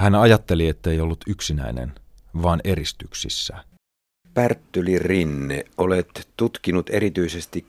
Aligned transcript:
Hän 0.00 0.14
ajatteli, 0.14 0.68
ettei 0.68 1.00
ollut 1.00 1.24
yksinäinen, 1.26 1.92
vaan 2.42 2.60
eristyksissä. 2.64 3.64
Pärttyli 4.34 4.98
Rinne, 4.98 5.64
olet 5.78 6.28
tutkinut 6.36 6.90
erityisesti 6.90 7.66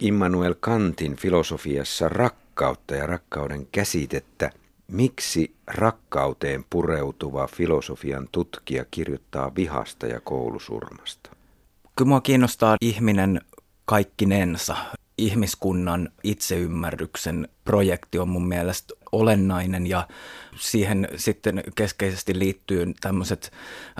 Immanuel 0.00 0.54
Kantin 0.60 1.16
filosofiassa 1.16 2.08
rakkautta 2.08 2.94
ja 2.94 3.06
rakkauden 3.06 3.66
käsitettä. 3.72 4.50
Miksi 4.88 5.54
rakkauteen 5.66 6.64
pureutuva 6.70 7.46
filosofian 7.46 8.28
tutkija 8.32 8.84
kirjoittaa 8.90 9.54
vihasta 9.56 10.06
ja 10.06 10.20
koulusurmasta? 10.20 11.30
Kyllä 11.96 12.08
mua 12.08 12.20
kiinnostaa 12.20 12.76
ihminen 12.80 13.40
kaikkinensa. 13.84 14.76
Ihmiskunnan 15.18 16.08
itseymmärryksen 16.24 17.48
projekti 17.64 18.18
on 18.18 18.28
mun 18.28 18.48
mielestä 18.48 18.94
olennainen 19.12 19.86
ja 19.86 20.08
siihen 20.56 21.08
sitten 21.16 21.62
keskeisesti 21.74 22.38
liittyy 22.38 22.86
tämmöiset, 23.00 23.52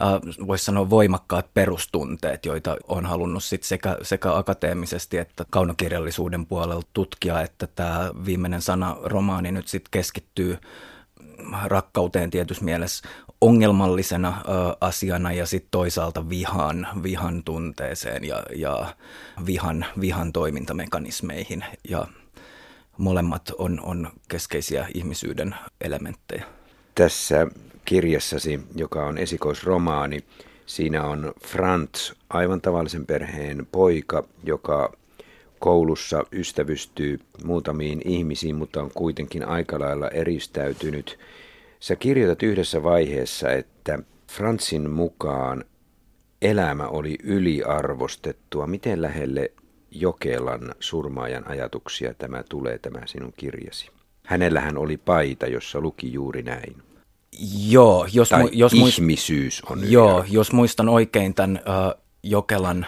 äh, 0.03 0.47
voisi 0.47 0.65
sanoa 0.65 0.91
voimakkaat 0.91 1.55
perustunteet, 1.55 2.47
joita 2.47 2.77
on 2.89 3.07
halunnut 3.07 3.45
sit 3.45 3.63
sekä, 3.63 3.99
sekä 4.03 4.37
akateemisesti 4.37 5.19
että 5.19 5.45
kaunokirjallisuuden 5.51 6.47
puolella 6.47 6.83
tutkia, 6.93 7.41
että 7.41 7.67
tämä 7.67 8.11
viimeinen 8.27 8.63
sana 8.63 8.97
romaani 9.03 9.53
nyt 9.53 9.69
sitten 9.69 9.91
keskittyy 9.91 10.59
rakkauteen 11.65 12.31
tietyssä 12.31 12.65
mielessä 12.65 13.09
ongelmallisena 13.41 14.43
ö, 14.49 14.77
asiana 14.81 15.33
ja 15.33 15.47
sitten 15.47 15.71
toisaalta 15.71 16.29
vihan, 16.29 16.89
vihan 17.03 17.45
tunteeseen 17.45 18.25
ja, 18.25 18.43
ja 18.55 18.95
vihan, 19.47 19.87
vihan 20.01 20.33
toimintamekanismeihin. 20.33 21.65
Ja 21.89 22.07
molemmat 22.99 23.53
on, 23.59 23.81
on 23.81 24.09
keskeisiä 24.29 24.87
ihmisyyden 24.95 25.55
elementtejä. 25.81 26.45
Tässä 26.95 27.47
kirjassasi, 27.85 28.61
joka 28.75 29.07
on 29.07 29.19
esikoisromaani, 29.19 30.25
siinä 30.67 31.05
on 31.05 31.33
Franz, 31.47 32.13
aivan 32.31 32.61
tavallisen 32.61 33.07
perheen 33.07 33.67
poika, 33.73 34.25
joka 34.45 34.93
koulussa 35.59 36.25
ystävystyy 36.33 37.19
muutamiin 37.45 38.03
ihmisiin, 38.05 38.57
mutta 38.57 38.83
on 38.83 38.91
kuitenkin 38.95 39.49
aika 39.49 39.81
lailla 39.81 40.09
eristäytynyt. 40.09 41.19
Sä 41.81 41.97
kirjoitat 41.97 42.43
yhdessä 42.43 42.83
vaiheessa, 42.83 43.53
että 43.53 43.99
Fransin 44.31 44.91
mukaan 44.91 45.65
elämä 46.43 46.89
oli 46.89 47.19
yliarvostettua. 47.23 48.67
Miten 48.67 49.03
lähelle 49.03 49.53
Jokelan 49.91 50.75
surmaajan 50.81 51.49
ajatuksia 51.49 52.15
tämä 52.15 52.43
tulee, 52.49 52.79
tämä 52.79 53.01
sinun 53.07 53.33
kirjasi? 53.37 53.91
Hänellähän 54.27 54.79
oli 54.79 54.97
paita, 54.97 55.47
jossa 55.47 55.81
luki 55.81 56.13
juuri 56.13 56.43
näin. 56.43 56.83
Joo, 57.69 58.07
jos, 58.13 58.29
tai 58.29 58.45
mu- 58.45 58.51
jos 58.53 58.73
ihmisyys 58.73 59.63
on 59.71 59.93
Joo, 59.93 60.25
jos 60.29 60.53
muistan 60.53 60.89
oikein 60.89 61.35
tämän 61.35 61.61
uh, 61.67 62.03
Jokelan 62.23 62.87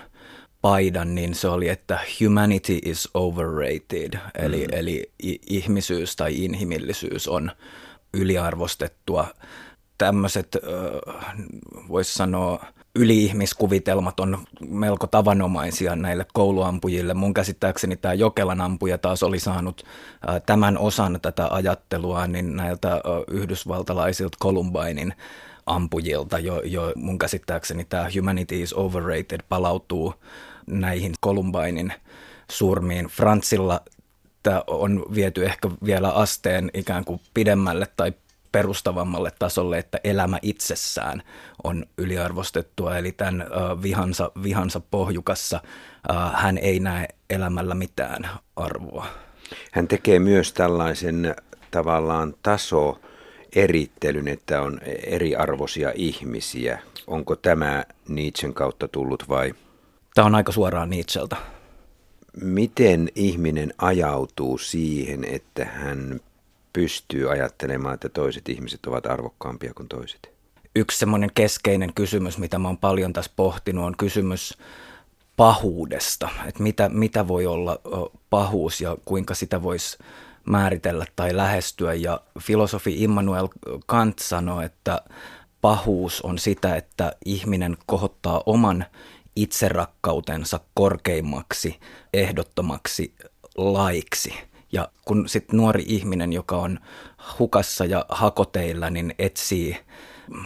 paidan, 0.60 1.14
niin 1.14 1.34
se 1.34 1.48
oli, 1.48 1.68
että 1.68 1.98
humanity 2.20 2.78
is 2.84 3.08
overrated, 3.14 4.18
eli, 4.34 4.66
mm. 4.66 4.78
eli 4.78 5.10
ihmisyys 5.46 6.16
tai 6.16 6.44
inhimillisyys 6.44 7.28
on 7.28 7.50
yliarvostettua. 8.14 9.26
Tämmöiset, 9.98 10.56
voisi 11.88 12.14
sanoa, 12.14 12.64
yliihmiskuvitelmat 12.94 14.20
on 14.20 14.38
melko 14.68 15.06
tavanomaisia 15.06 15.96
näille 15.96 16.26
kouluampujille. 16.32 17.14
Mun 17.14 17.34
käsittääkseni 17.34 17.96
tämä 17.96 18.14
Jokelan 18.14 18.60
ampuja 18.60 18.98
taas 18.98 19.22
oli 19.22 19.38
saanut 19.38 19.82
tämän 20.46 20.78
osan 20.78 21.18
tätä 21.22 21.48
ajattelua 21.50 22.26
niin 22.26 22.56
näiltä 22.56 23.00
yhdysvaltalaisilta 23.30 24.38
Columbinein 24.42 25.14
ampujilta, 25.66 26.38
jo, 26.38 26.62
jo 26.64 26.92
mun 26.96 27.18
käsittääkseni 27.18 27.84
tämä 27.84 28.08
Humanity 28.18 28.62
is 28.62 28.74
Overrated 28.74 29.40
palautuu 29.48 30.14
näihin 30.66 31.12
Columbinein 31.24 31.92
surmiin. 32.50 33.06
Frantsilla 33.06 33.80
tämä 34.42 34.64
on 34.66 35.04
viety 35.14 35.44
ehkä 35.46 35.70
vielä 35.84 36.10
asteen 36.10 36.70
ikään 36.74 37.04
kuin 37.04 37.20
pidemmälle 37.34 37.86
tai 37.96 38.12
perustavammalle 38.52 39.32
tasolle, 39.38 39.78
että 39.78 40.00
elämä 40.04 40.38
itsessään 40.42 41.22
on 41.64 41.86
yliarvostettua. 41.98 42.98
Eli 42.98 43.12
tämän 43.12 43.46
vihansa, 43.82 44.30
vihansa 44.42 44.80
pohjukassa 44.80 45.60
hän 46.32 46.58
ei 46.58 46.80
näe 46.80 47.08
elämällä 47.30 47.74
mitään 47.74 48.28
arvoa. 48.56 49.06
Hän 49.72 49.88
tekee 49.88 50.18
myös 50.18 50.52
tällaisen 50.52 51.34
tavallaan 51.70 52.34
taso 52.42 53.00
erittelyn, 53.56 54.28
että 54.28 54.62
on 54.62 54.80
eriarvoisia 55.06 55.92
ihmisiä. 55.94 56.78
Onko 57.06 57.36
tämä 57.36 57.84
Nietzschen 58.08 58.54
kautta 58.54 58.88
tullut 58.88 59.28
vai? 59.28 59.54
Tämä 60.14 60.26
on 60.26 60.34
aika 60.34 60.52
suoraan 60.52 60.90
Nietzscheltä. 60.90 61.36
Miten 62.40 63.08
ihminen 63.14 63.74
ajautuu 63.78 64.58
siihen, 64.58 65.24
että 65.24 65.64
hän 65.64 66.20
pystyy 66.72 67.32
ajattelemaan, 67.32 67.94
että 67.94 68.08
toiset 68.08 68.48
ihmiset 68.48 68.86
ovat 68.86 69.06
arvokkaampia 69.06 69.74
kuin 69.74 69.88
toiset? 69.88 70.32
Yksi 70.76 70.98
semmoinen 70.98 71.30
keskeinen 71.34 71.94
kysymys, 71.94 72.38
mitä 72.38 72.58
mä 72.58 72.68
oon 72.68 72.78
paljon 72.78 73.12
tässä 73.12 73.32
pohtinut, 73.36 73.84
on 73.84 73.96
kysymys 73.96 74.58
pahuudesta. 75.36 76.28
Että 76.46 76.62
mitä, 76.62 76.88
mitä 76.88 77.28
voi 77.28 77.46
olla 77.46 77.78
pahuus 78.30 78.80
ja 78.80 78.96
kuinka 79.04 79.34
sitä 79.34 79.62
voisi 79.62 79.98
määritellä 80.46 81.06
tai 81.16 81.36
lähestyä. 81.36 81.94
Ja 81.94 82.20
filosofi 82.40 83.02
Immanuel 83.02 83.48
Kant 83.86 84.18
sanoi, 84.18 84.64
että 84.64 85.02
pahuus 85.60 86.20
on 86.20 86.38
sitä, 86.38 86.76
että 86.76 87.12
ihminen 87.24 87.76
kohottaa 87.86 88.42
oman 88.46 88.84
itserakkautensa 89.36 90.60
korkeimmaksi, 90.74 91.80
ehdottomaksi 92.14 93.14
laiksi. 93.56 94.34
Ja 94.72 94.88
kun 95.04 95.28
sitten 95.28 95.56
nuori 95.56 95.84
ihminen, 95.86 96.32
joka 96.32 96.56
on 96.56 96.78
hukassa 97.38 97.84
ja 97.84 98.06
hakoteilla, 98.08 98.90
niin 98.90 99.14
etsii 99.18 99.76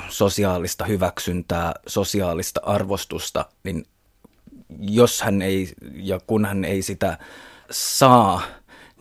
sosiaalista 0.09 0.85
hyväksyntää, 0.85 1.75
sosiaalista 1.87 2.61
arvostusta, 2.65 3.45
niin 3.65 3.85
jos 4.81 5.23
hän 5.23 5.43
ei 5.43 5.73
ja 5.95 6.21
kun 6.27 6.45
hän 6.45 6.65
ei 6.65 6.83
sitä 6.83 7.19
saa, 7.71 8.43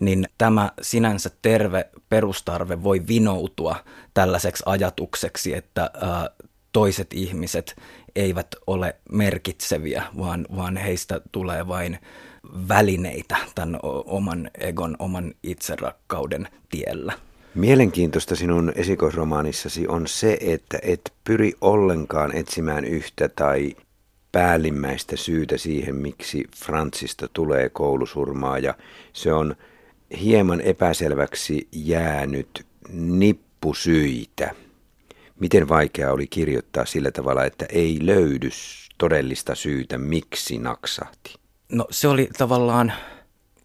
niin 0.00 0.28
tämä 0.38 0.72
sinänsä 0.82 1.30
terve 1.42 1.90
perustarve 2.08 2.82
voi 2.82 3.02
vinoutua 3.08 3.76
tällaiseksi 4.14 4.62
ajatukseksi, 4.66 5.54
että 5.54 5.90
toiset 6.72 7.12
ihmiset 7.14 7.76
eivät 8.16 8.46
ole 8.66 8.96
merkitseviä, 9.12 10.02
vaan, 10.18 10.46
vaan 10.56 10.76
heistä 10.76 11.20
tulee 11.32 11.68
vain 11.68 11.98
välineitä 12.68 13.36
tämän 13.54 13.78
oman 14.04 14.50
egon, 14.58 14.96
oman 14.98 15.34
itserakkauden 15.42 16.48
tiellä. 16.68 17.12
Mielenkiintoista 17.54 18.36
sinun 18.36 18.72
esikoisromaanissasi 18.74 19.88
on 19.88 20.06
se, 20.06 20.38
että 20.40 20.78
et 20.82 21.12
pyri 21.24 21.52
ollenkaan 21.60 22.36
etsimään 22.36 22.84
yhtä 22.84 23.28
tai 23.28 23.76
päällimmäistä 24.32 25.16
syytä 25.16 25.58
siihen, 25.58 25.96
miksi 25.96 26.44
Frantsista 26.56 27.28
tulee 27.32 27.68
koulusurmaa 27.68 28.58
ja 28.58 28.74
se 29.12 29.32
on 29.32 29.56
hieman 30.20 30.60
epäselväksi 30.60 31.68
jäänyt 31.72 32.66
nippusyitä. 32.92 34.54
Miten 35.40 35.68
vaikea 35.68 36.12
oli 36.12 36.26
kirjoittaa 36.26 36.84
sillä 36.84 37.10
tavalla, 37.10 37.44
että 37.44 37.66
ei 37.68 37.98
löydy 38.02 38.48
todellista 38.98 39.54
syytä, 39.54 39.98
miksi 39.98 40.58
naksahti? 40.58 41.45
No 41.72 41.86
se 41.90 42.08
oli 42.08 42.28
tavallaan, 42.38 42.92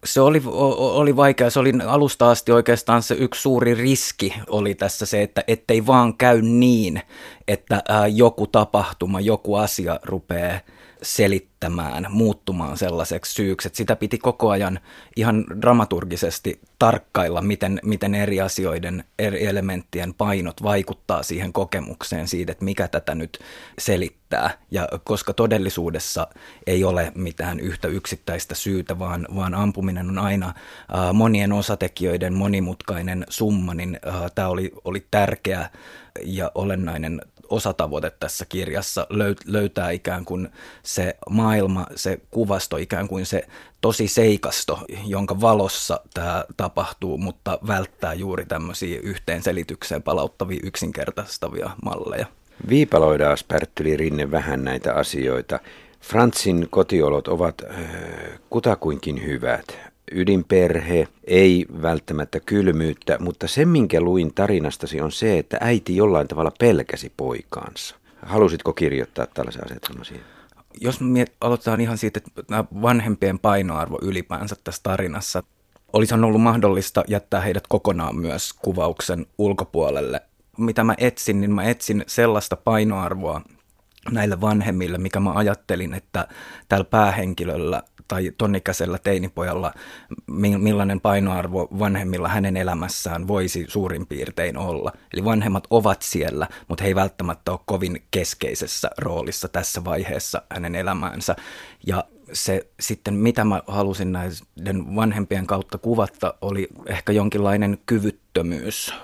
se 0.04 0.20
oli, 0.20 0.42
oli 0.76 1.16
vaikea, 1.16 1.50
se 1.50 1.58
oli 1.58 1.72
alusta 1.86 2.30
asti 2.30 2.52
oikeastaan 2.52 3.02
se 3.02 3.14
yksi 3.14 3.40
suuri 3.40 3.74
riski 3.74 4.34
oli 4.48 4.74
tässä 4.74 5.06
se, 5.06 5.22
että 5.22 5.44
ettei 5.46 5.86
vaan 5.86 6.16
käy 6.16 6.42
niin, 6.42 7.02
että 7.48 7.82
joku 8.14 8.46
tapahtuma, 8.46 9.20
joku 9.20 9.54
asia 9.54 10.00
rupeaa 10.02 10.60
selittämään, 11.02 11.51
muuttumaan 12.08 12.78
sellaiseksi 12.78 13.32
syyksi, 13.32 13.68
että 13.68 13.76
sitä 13.76 13.96
piti 13.96 14.18
koko 14.18 14.50
ajan 14.50 14.80
ihan 15.16 15.44
dramaturgisesti 15.60 16.60
tarkkailla, 16.78 17.42
miten, 17.42 17.80
miten 17.82 18.14
eri 18.14 18.40
asioiden, 18.40 19.04
eri 19.18 19.46
elementtien 19.46 20.14
painot 20.14 20.62
vaikuttaa 20.62 21.22
siihen 21.22 21.52
kokemukseen 21.52 22.28
siitä, 22.28 22.52
että 22.52 22.64
mikä 22.64 22.88
tätä 22.88 23.14
nyt 23.14 23.38
selittää. 23.78 24.50
Ja 24.70 24.88
koska 25.04 25.32
todellisuudessa 25.32 26.26
ei 26.66 26.84
ole 26.84 27.12
mitään 27.14 27.60
yhtä 27.60 27.88
yksittäistä 27.88 28.54
syytä, 28.54 28.98
vaan, 28.98 29.26
vaan 29.36 29.54
ampuminen 29.54 30.08
on 30.08 30.18
aina 30.18 30.46
äh, 30.46 31.12
monien 31.12 31.52
osatekijöiden 31.52 32.34
monimutkainen 32.34 33.26
summa, 33.28 33.74
niin 33.74 33.98
äh, 34.06 34.32
tämä 34.34 34.48
oli, 34.48 34.72
oli 34.84 35.06
tärkeä 35.10 35.70
ja 36.24 36.50
olennainen 36.54 37.20
osatavoite 37.48 38.10
tässä 38.10 38.44
kirjassa, 38.44 39.06
löytää 39.46 39.90
ikään 39.90 40.24
kuin 40.24 40.48
se 40.82 41.16
maailma, 41.52 41.86
se 41.96 42.18
kuvasto, 42.30 42.76
ikään 42.76 43.08
kuin 43.08 43.26
se 43.26 43.42
tosi 43.80 44.08
seikasto, 44.08 44.78
jonka 45.06 45.40
valossa 45.40 46.00
tämä 46.14 46.44
tapahtuu, 46.56 47.18
mutta 47.18 47.58
välttää 47.66 48.14
juuri 48.14 48.46
tämmöisiä 48.46 49.00
yhteenselitykseen 49.02 50.02
palauttavia 50.02 50.60
yksinkertaistavia 50.62 51.70
malleja. 51.84 52.26
Viipaloidaas 52.68 53.44
Pärttyli 53.44 53.96
Rinne 53.96 54.30
vähän 54.30 54.64
näitä 54.64 54.94
asioita. 54.94 55.60
Fransin 56.00 56.66
kotiolot 56.70 57.28
ovat 57.28 57.62
äh, 57.70 57.76
kutakuinkin 58.50 59.24
hyvät. 59.24 59.78
Ydinperhe, 60.12 61.08
ei 61.24 61.66
välttämättä 61.82 62.40
kylmyyttä, 62.40 63.18
mutta 63.20 63.48
se, 63.48 63.64
minkä 63.64 64.00
luin 64.00 64.34
tarinastasi, 64.34 65.00
on 65.00 65.12
se, 65.12 65.38
että 65.38 65.58
äiti 65.60 65.96
jollain 65.96 66.28
tavalla 66.28 66.52
pelkäsi 66.58 67.12
poikaansa. 67.16 67.96
Halusitko 68.22 68.72
kirjoittaa 68.72 69.26
tällaisen 69.26 69.64
asetelman 69.64 70.04
siihen? 70.04 70.31
Jos 70.80 71.00
me 71.00 71.24
aloitetaan 71.40 71.80
ihan 71.80 71.98
siitä, 71.98 72.20
että 72.38 72.64
vanhempien 72.82 73.38
painoarvo 73.38 73.98
ylipäänsä 74.02 74.56
tässä 74.64 74.80
tarinassa, 74.82 75.42
olisi 75.92 76.14
ollut 76.14 76.40
mahdollista 76.40 77.04
jättää 77.08 77.40
heidät 77.40 77.64
kokonaan 77.68 78.16
myös 78.16 78.52
kuvauksen 78.52 79.26
ulkopuolelle. 79.38 80.20
Mitä 80.58 80.84
mä 80.84 80.94
etsin, 80.98 81.40
niin 81.40 81.52
mä 81.52 81.64
etsin 81.64 82.04
sellaista 82.06 82.56
painoarvoa, 82.56 83.40
näille 84.10 84.40
vanhemmille, 84.40 84.98
mikä 84.98 85.20
mä 85.20 85.32
ajattelin, 85.32 85.94
että 85.94 86.28
tällä 86.68 86.84
päähenkilöllä 86.84 87.82
tai 88.12 88.32
tonnikäisellä 88.38 88.98
teinipojalla, 88.98 89.72
millainen 90.58 91.00
painoarvo 91.00 91.68
vanhemmilla 91.78 92.28
hänen 92.28 92.56
elämässään 92.56 93.28
voisi 93.28 93.64
suurin 93.68 94.06
piirtein 94.06 94.56
olla. 94.56 94.92
Eli 95.14 95.24
vanhemmat 95.24 95.64
ovat 95.70 96.02
siellä, 96.02 96.48
mutta 96.68 96.84
he 96.84 96.88
ei 96.88 96.94
välttämättä 96.94 97.52
ole 97.52 97.60
kovin 97.66 98.02
keskeisessä 98.10 98.90
roolissa 98.98 99.48
tässä 99.48 99.84
vaiheessa 99.84 100.42
hänen 100.50 100.74
elämäänsä. 100.74 101.36
Ja 101.86 102.04
se 102.32 102.66
sitten, 102.80 103.14
mitä 103.14 103.44
mä 103.44 103.62
halusin 103.66 104.12
näiden 104.12 104.96
vanhempien 104.96 105.46
kautta 105.46 105.78
kuvata, 105.78 106.34
oli 106.40 106.68
ehkä 106.86 107.12
jonkinlainen 107.12 107.78
kyvyttömyys 107.86 108.94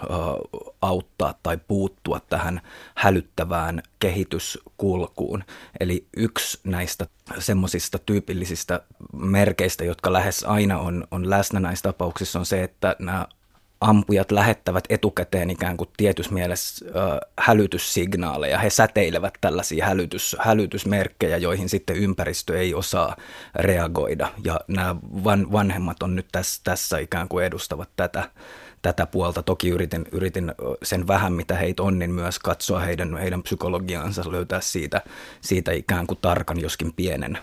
auttaa 0.82 1.34
tai 1.42 1.58
puuttua 1.68 2.20
tähän 2.20 2.60
hälyttävään 2.94 3.82
kehityskulkuun. 3.98 5.44
Eli 5.80 6.06
yksi 6.16 6.60
näistä 6.64 7.06
semmoisista 7.38 7.98
tyypillisistä 7.98 8.80
merkeistä, 9.12 9.84
jotka 9.84 10.12
lähes 10.12 10.44
aina 10.44 10.78
on, 10.78 11.06
on 11.10 11.30
läsnä 11.30 11.60
näissä 11.60 11.82
tapauksissa, 11.82 12.38
on 12.38 12.46
se, 12.46 12.62
että 12.62 12.96
nämä 12.98 13.26
ampujat 13.80 14.30
lähettävät 14.30 14.84
etukäteen 14.88 15.50
ikään 15.50 15.76
kuin 15.76 15.90
tietyssä 15.96 16.34
mielessä 16.34 16.86
äh, 16.86 17.18
hälytyssignaaleja. 17.38 18.58
He 18.58 18.70
säteilevät 18.70 19.34
tällaisia 19.40 19.86
hälytys, 19.86 20.36
hälytysmerkkejä, 20.40 21.36
joihin 21.36 21.68
sitten 21.68 21.96
ympäristö 21.96 22.58
ei 22.58 22.74
osaa 22.74 23.16
reagoida. 23.54 24.28
Ja 24.44 24.60
nämä 24.68 24.96
van, 25.24 25.52
vanhemmat 25.52 26.02
on 26.02 26.16
nyt 26.16 26.26
tässä, 26.32 26.60
tässä 26.64 26.98
ikään 26.98 27.28
kuin 27.28 27.44
edustavat 27.44 27.88
tätä, 27.96 28.30
tätä 28.82 29.06
puolta. 29.06 29.42
Toki 29.42 29.68
yritin, 29.68 30.04
yritin 30.12 30.52
sen 30.82 31.06
vähän, 31.06 31.32
mitä 31.32 31.54
heitä 31.54 31.82
on, 31.82 31.98
niin 31.98 32.10
myös 32.10 32.38
katsoa 32.38 32.80
heidän, 32.80 33.16
heidän 33.16 33.42
psykologiaansa, 33.42 34.32
löytää 34.32 34.60
siitä, 34.60 35.02
siitä 35.40 35.72
ikään 35.72 36.06
kuin 36.06 36.18
tarkan, 36.22 36.60
joskin 36.60 36.92
pienen 36.92 37.38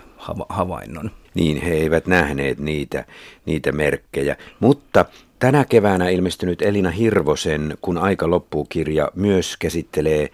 havainnon. 0.50 1.12
Niin, 1.34 1.62
he 1.62 1.74
eivät 1.74 2.08
nähneet 2.08 2.60
niitä, 2.60 3.06
niitä 3.46 3.72
merkkejä, 3.72 4.38
mutta 4.60 5.06
Tänä 5.40 5.66
keväänä 5.66 6.10
ilmestynyt 6.10 6.62
Elina 6.62 6.90
Hirvosen 6.90 7.78
Kun 7.82 7.98
aika 7.98 8.30
loppuu 8.30 8.66
kirja 8.66 9.12
myös 9.16 9.58
käsittelee 9.58 10.30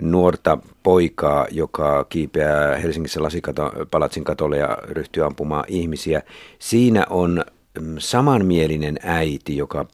nuorta 0.00 0.58
poikaa, 0.82 1.46
joka 1.50 2.06
kiipeää 2.08 2.76
Helsingissä 2.76 3.22
Lasikato, 3.22 3.72
katolle 4.24 4.56
ja 4.56 4.78
ryhtyy 4.82 5.24
ampumaan 5.24 5.64
ihmisiä. 5.68 6.22
Siinä 6.58 7.06
on 7.10 7.44
mm, 7.80 7.94
samanmielinen 7.98 8.98
äiti, 9.02 9.56
joka 9.56 9.86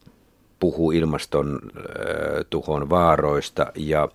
puhuu 0.60 0.92
ilmaston 0.92 1.60
tuhon 2.50 2.90
vaaroista 2.90 3.72
ja 3.74 4.08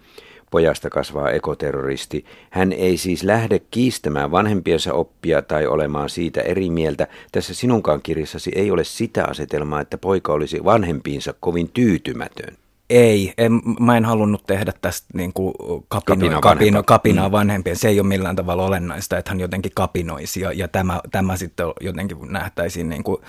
pojasta 0.52 0.90
kasvaa 0.90 1.32
ekoterroristi. 1.32 2.26
Hän 2.50 2.74
ei 2.74 2.98
siis 2.98 3.24
lähde 3.24 3.60
kiistämään 3.72 4.32
vanhempiensa 4.32 4.94
oppia 4.94 5.42
tai 5.42 5.68
olemaan 5.68 6.10
siitä 6.10 6.42
eri 6.42 6.70
mieltä. 6.70 7.08
Tässä 7.32 7.54
sinunkaan 7.54 8.02
kirjassasi 8.02 8.52
ei 8.56 8.72
ole 8.72 8.84
sitä 8.84 9.26
asetelmaa, 9.26 9.82
että 9.82 9.98
poika 9.98 10.34
olisi 10.34 10.64
vanhempiinsa 10.64 11.34
kovin 11.40 11.70
tyytymätön. 11.74 12.58
Ei, 12.90 13.34
en, 13.38 13.62
mä 13.80 13.98
en 13.98 14.06
halunnut 14.06 14.44
tehdä 14.48 14.74
tästä 14.82 15.08
niin 15.14 15.34
kuin 15.34 15.54
kapino, 15.88 16.16
kapina, 16.16 16.42
kapino, 16.42 16.84
kapinaa 16.84 17.28
mm. 17.28 17.32
vanhempien. 17.32 17.76
Se 17.76 17.88
ei 17.88 18.00
ole 18.00 18.08
millään 18.08 18.36
tavalla 18.36 18.66
olennaista, 18.66 19.18
että 19.18 19.32
hän 19.32 19.40
jotenkin 19.40 19.72
kapinoisi 19.76 20.42
ja, 20.42 20.52
ja 20.52 20.68
tämä, 20.68 21.02
tämä 21.12 21.38
sitten 21.38 21.66
jotenkin 21.82 22.18
nähtäisiin 22.30 22.90
niin 22.90 23.04
kuin, 23.04 23.22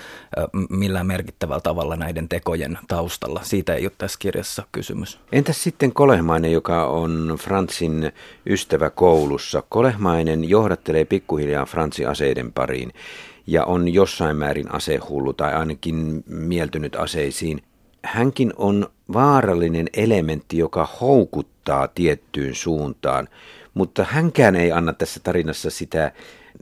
millään 0.69 1.07
merkittävällä 1.07 1.61
tavalla 1.61 1.95
näiden 1.95 2.29
tekojen 2.29 2.77
taustalla. 2.87 3.39
Siitä 3.43 3.75
ei 3.75 3.85
ole 3.85 3.91
tässä 3.97 4.19
kirjassa 4.19 4.63
kysymys. 4.71 5.19
Entäs 5.31 5.63
sitten 5.63 5.93
Kolehmainen, 5.93 6.51
joka 6.51 6.85
on 6.85 7.37
Fransin 7.39 8.11
ystävä 8.45 8.89
koulussa? 8.89 9.63
Kolehmainen 9.69 10.49
johdattelee 10.49 11.05
pikkuhiljaa 11.05 11.65
Fransin 11.65 12.07
aseiden 12.07 12.53
pariin 12.53 12.93
ja 13.47 13.65
on 13.65 13.93
jossain 13.93 14.37
määrin 14.37 14.73
asehullu 14.73 15.33
tai 15.33 15.53
ainakin 15.53 16.23
mieltynyt 16.27 16.95
aseisiin 16.95 17.61
hänkin 18.03 18.53
on 18.55 18.87
vaarallinen 19.13 19.89
elementti, 19.93 20.57
joka 20.57 20.87
houkuttaa 21.01 21.87
tiettyyn 21.87 22.55
suuntaan, 22.55 23.27
mutta 23.73 24.05
hänkään 24.09 24.55
ei 24.55 24.71
anna 24.71 24.93
tässä 24.93 25.19
tarinassa 25.23 25.69
sitä 25.69 26.11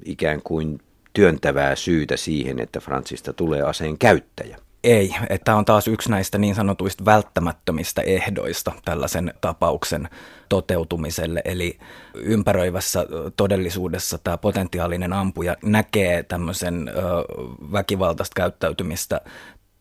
ikään 0.06 0.41
kuin 0.41 0.81
työntävää 1.13 1.75
syytä 1.75 2.18
siihen, 2.18 2.59
että 2.59 2.80
Fransista 2.80 3.33
tulee 3.33 3.62
aseen 3.62 3.97
käyttäjä. 3.97 4.57
Ei, 4.83 5.15
että 5.30 5.56
on 5.56 5.65
taas 5.65 5.88
yksi 5.88 6.12
näistä 6.12 6.38
niin 6.38 6.56
sanotuista 6.56 7.06
välttämättömistä 7.06 8.01
ehdoista 8.01 8.71
tällaisen 8.86 9.33
tapauksen 9.41 10.09
toteutumiselle. 10.50 11.41
Eli 11.45 11.77
ympäröivässä 12.15 13.06
todellisuudessa 13.38 14.18
tämä 14.18 14.38
potentiaalinen 14.38 15.13
ampuja 15.13 15.56
näkee 15.63 16.24
tämmöisen 16.24 16.91
väkivaltaista 17.71 18.33
käyttäytymistä 18.36 19.21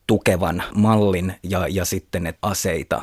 tukevan 0.08 0.62
mallin 0.75 1.34
ja, 1.43 1.66
ja 1.69 1.84
sitten, 1.84 2.26
että 2.26 2.49
aseita 2.49 3.02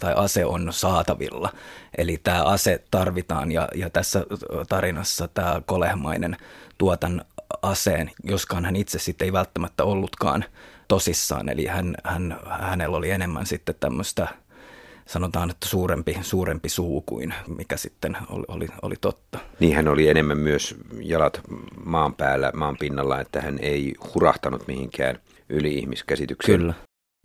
tai 0.00 0.12
ase 0.16 0.44
on 0.44 0.68
saatavilla. 0.70 1.52
Eli 1.98 2.20
tämä 2.22 2.42
ase 2.42 2.84
tarvitaan 2.90 3.52
ja, 3.52 3.68
ja 3.74 3.90
tässä 3.90 4.26
tarinassa 4.68 5.28
tämä 5.28 5.62
kolehmainen 5.66 6.36
tuotan 6.78 7.24
aseen, 7.62 8.10
joskaan 8.24 8.64
hän 8.64 8.76
itse 8.76 8.98
sitten 8.98 9.26
ei 9.26 9.32
välttämättä 9.32 9.84
ollutkaan 9.84 10.44
tosissaan. 10.88 11.48
Eli 11.48 11.66
hän, 11.66 11.94
hän, 12.04 12.40
hänellä 12.60 12.96
oli 12.96 13.10
enemmän 13.10 13.46
sitten 13.46 13.74
tämmöistä 13.80 14.28
sanotaan, 15.06 15.50
että 15.50 15.68
suurempi, 15.68 16.18
suurempi 16.22 16.68
suu 16.68 17.00
kuin 17.00 17.34
mikä 17.56 17.76
sitten 17.76 18.16
oli, 18.30 18.44
oli, 18.48 18.68
oli 18.82 18.94
totta. 19.00 19.38
Niin 19.60 19.76
hän 19.76 19.88
oli 19.88 20.08
enemmän 20.08 20.38
myös 20.38 20.74
jalat 21.00 21.40
maan 21.84 22.14
päällä, 22.14 22.52
maan 22.54 22.76
pinnalla, 22.76 23.20
että 23.20 23.40
hän 23.40 23.58
ei 23.62 23.94
hurahtanut 24.14 24.66
mihinkään 24.66 25.18
yli-ihmiskäsitykseen. 25.48 26.60
Kyllä. 26.60 26.74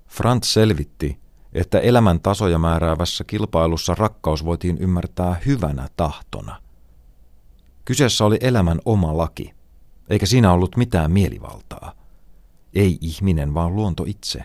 Franz 0.07 0.47
selvitti, 0.47 1.17
että 1.53 1.79
elämän 1.79 2.19
tasoja 2.19 2.59
määräävässä 2.59 3.23
kilpailussa 3.23 3.95
rakkaus 3.95 4.45
voitiin 4.45 4.77
ymmärtää 4.77 5.41
hyvänä 5.45 5.87
tahtona. 5.97 6.61
Kyseessä 7.85 8.25
oli 8.25 8.37
elämän 8.41 8.79
oma 8.85 9.17
laki, 9.17 9.53
eikä 10.09 10.25
siinä 10.25 10.51
ollut 10.51 10.77
mitään 10.77 11.11
mielivaltaa. 11.11 11.93
Ei 12.73 12.97
ihminen, 13.01 13.53
vaan 13.53 13.75
luonto 13.75 14.03
itse. 14.07 14.43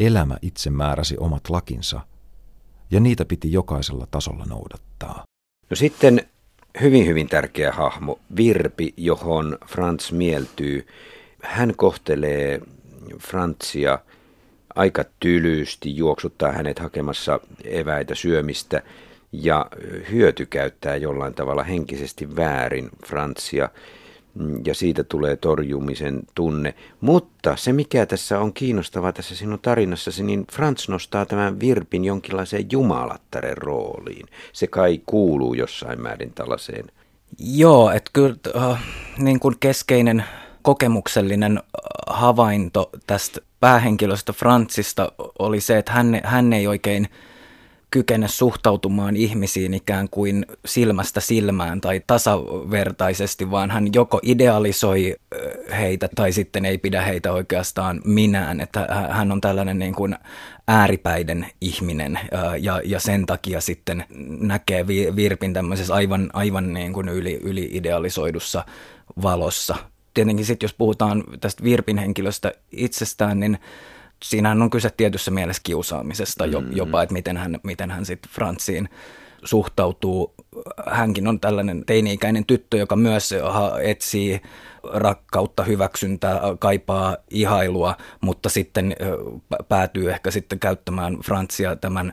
Elämä 0.00 0.36
itse 0.42 0.70
määräsi 0.70 1.16
omat 1.18 1.50
lakinsa, 1.50 2.00
ja 2.90 3.00
niitä 3.00 3.24
piti 3.24 3.52
jokaisella 3.52 4.06
tasolla 4.10 4.44
noudattaa. 4.44 5.24
No 5.70 5.76
sitten 5.76 6.26
hyvin 6.80 7.06
hyvin 7.06 7.28
tärkeä 7.28 7.72
hahmo, 7.72 8.18
Virpi, 8.36 8.94
johon 8.96 9.58
Franz 9.66 10.12
mieltyy 10.12 10.86
hän 11.44 11.72
kohtelee 11.76 12.60
Frantsia 13.18 13.98
aika 14.74 15.04
tylyysti, 15.20 15.96
juoksuttaa 15.96 16.52
hänet 16.52 16.78
hakemassa 16.78 17.40
eväitä 17.64 18.14
syömistä 18.14 18.82
ja 19.32 19.66
hyötykäyttää 20.10 20.96
jollain 20.96 21.34
tavalla 21.34 21.62
henkisesti 21.62 22.36
väärin 22.36 22.90
Frantsia 23.06 23.68
ja 24.64 24.74
siitä 24.74 25.04
tulee 25.04 25.36
torjumisen 25.36 26.22
tunne. 26.34 26.74
Mutta 27.00 27.56
se, 27.56 27.72
mikä 27.72 28.06
tässä 28.06 28.40
on 28.40 28.52
kiinnostavaa 28.52 29.12
tässä 29.12 29.36
sinun 29.36 29.58
tarinassasi, 29.62 30.22
niin 30.22 30.46
Frans 30.52 30.88
nostaa 30.88 31.26
tämän 31.26 31.60
virpin 31.60 32.04
jonkinlaiseen 32.04 32.66
jumalattaren 32.72 33.56
rooliin. 33.56 34.26
Se 34.52 34.66
kai 34.66 35.00
kuuluu 35.06 35.54
jossain 35.54 36.00
määrin 36.00 36.32
tällaiseen. 36.32 36.84
Joo, 37.38 37.90
että 37.90 38.10
kyllä 38.12 38.36
äh, 38.56 38.82
niin 39.18 39.40
kuin 39.40 39.54
keskeinen 39.60 40.24
kokemuksellinen 40.64 41.60
havainto 42.06 42.90
tästä 43.06 43.40
päähenkilöstä 43.60 44.32
Frantsista 44.32 45.12
oli 45.38 45.60
se, 45.60 45.78
että 45.78 45.92
hän, 45.92 46.20
hän 46.24 46.52
ei 46.52 46.66
oikein 46.66 47.08
kykene 47.90 48.28
suhtautumaan 48.28 49.16
ihmisiin 49.16 49.74
ikään 49.74 50.08
kuin 50.10 50.46
silmästä 50.64 51.20
silmään 51.20 51.80
tai 51.80 52.02
tasavertaisesti, 52.06 53.50
vaan 53.50 53.70
hän 53.70 53.88
joko 53.94 54.20
idealisoi 54.22 55.16
heitä 55.78 56.08
tai 56.14 56.32
sitten 56.32 56.64
ei 56.64 56.78
pidä 56.78 57.02
heitä 57.02 57.32
oikeastaan 57.32 58.00
minään. 58.04 58.60
Että 58.60 58.86
hän 59.10 59.32
on 59.32 59.40
tällainen 59.40 59.78
niin 59.78 59.94
kuin 59.94 60.16
ääripäiden 60.68 61.46
ihminen 61.60 62.18
ja, 62.60 62.80
ja 62.84 63.00
sen 63.00 63.26
takia 63.26 63.60
sitten 63.60 64.04
näkee 64.40 64.86
Virpin 65.16 65.52
tämmöisessä 65.52 65.94
aivan, 65.94 66.30
aivan 66.32 66.72
niin 66.72 66.92
kuin 66.92 67.08
yli, 67.08 67.40
yli 67.42 67.68
idealisoidussa 67.72 68.64
valossa. 69.22 69.76
Tietenkin 70.14 70.46
sitten 70.46 70.64
jos 70.64 70.74
puhutaan 70.74 71.24
tästä 71.40 71.64
Virpin 71.64 71.98
henkilöstä 71.98 72.52
itsestään, 72.72 73.40
niin 73.40 73.58
siinähän 74.22 74.62
on 74.62 74.70
kyse 74.70 74.90
tietyssä 74.96 75.30
mielessä 75.30 75.62
kiusaamisesta 75.64 76.46
mm-hmm. 76.46 76.76
jopa, 76.76 77.02
että 77.02 77.12
miten 77.12 77.36
hän, 77.36 77.60
miten 77.62 77.90
hän 77.90 78.06
sitten 78.06 78.30
Frantsiin 78.32 78.88
suhtautuu. 79.44 80.34
Hänkin 80.86 81.28
on 81.28 81.40
tällainen 81.40 81.84
teini-ikäinen 81.86 82.46
tyttö, 82.46 82.76
joka 82.76 82.96
myös 82.96 83.34
etsii 83.82 84.40
rakkautta, 84.92 85.62
hyväksyntää, 85.62 86.40
kaipaa 86.58 87.16
ihailua, 87.30 87.96
mutta 88.20 88.48
sitten 88.48 88.96
päätyy 89.68 90.10
ehkä 90.10 90.30
sitten 90.30 90.58
käyttämään 90.58 91.18
Frantsia 91.24 91.76
tämän 91.76 92.12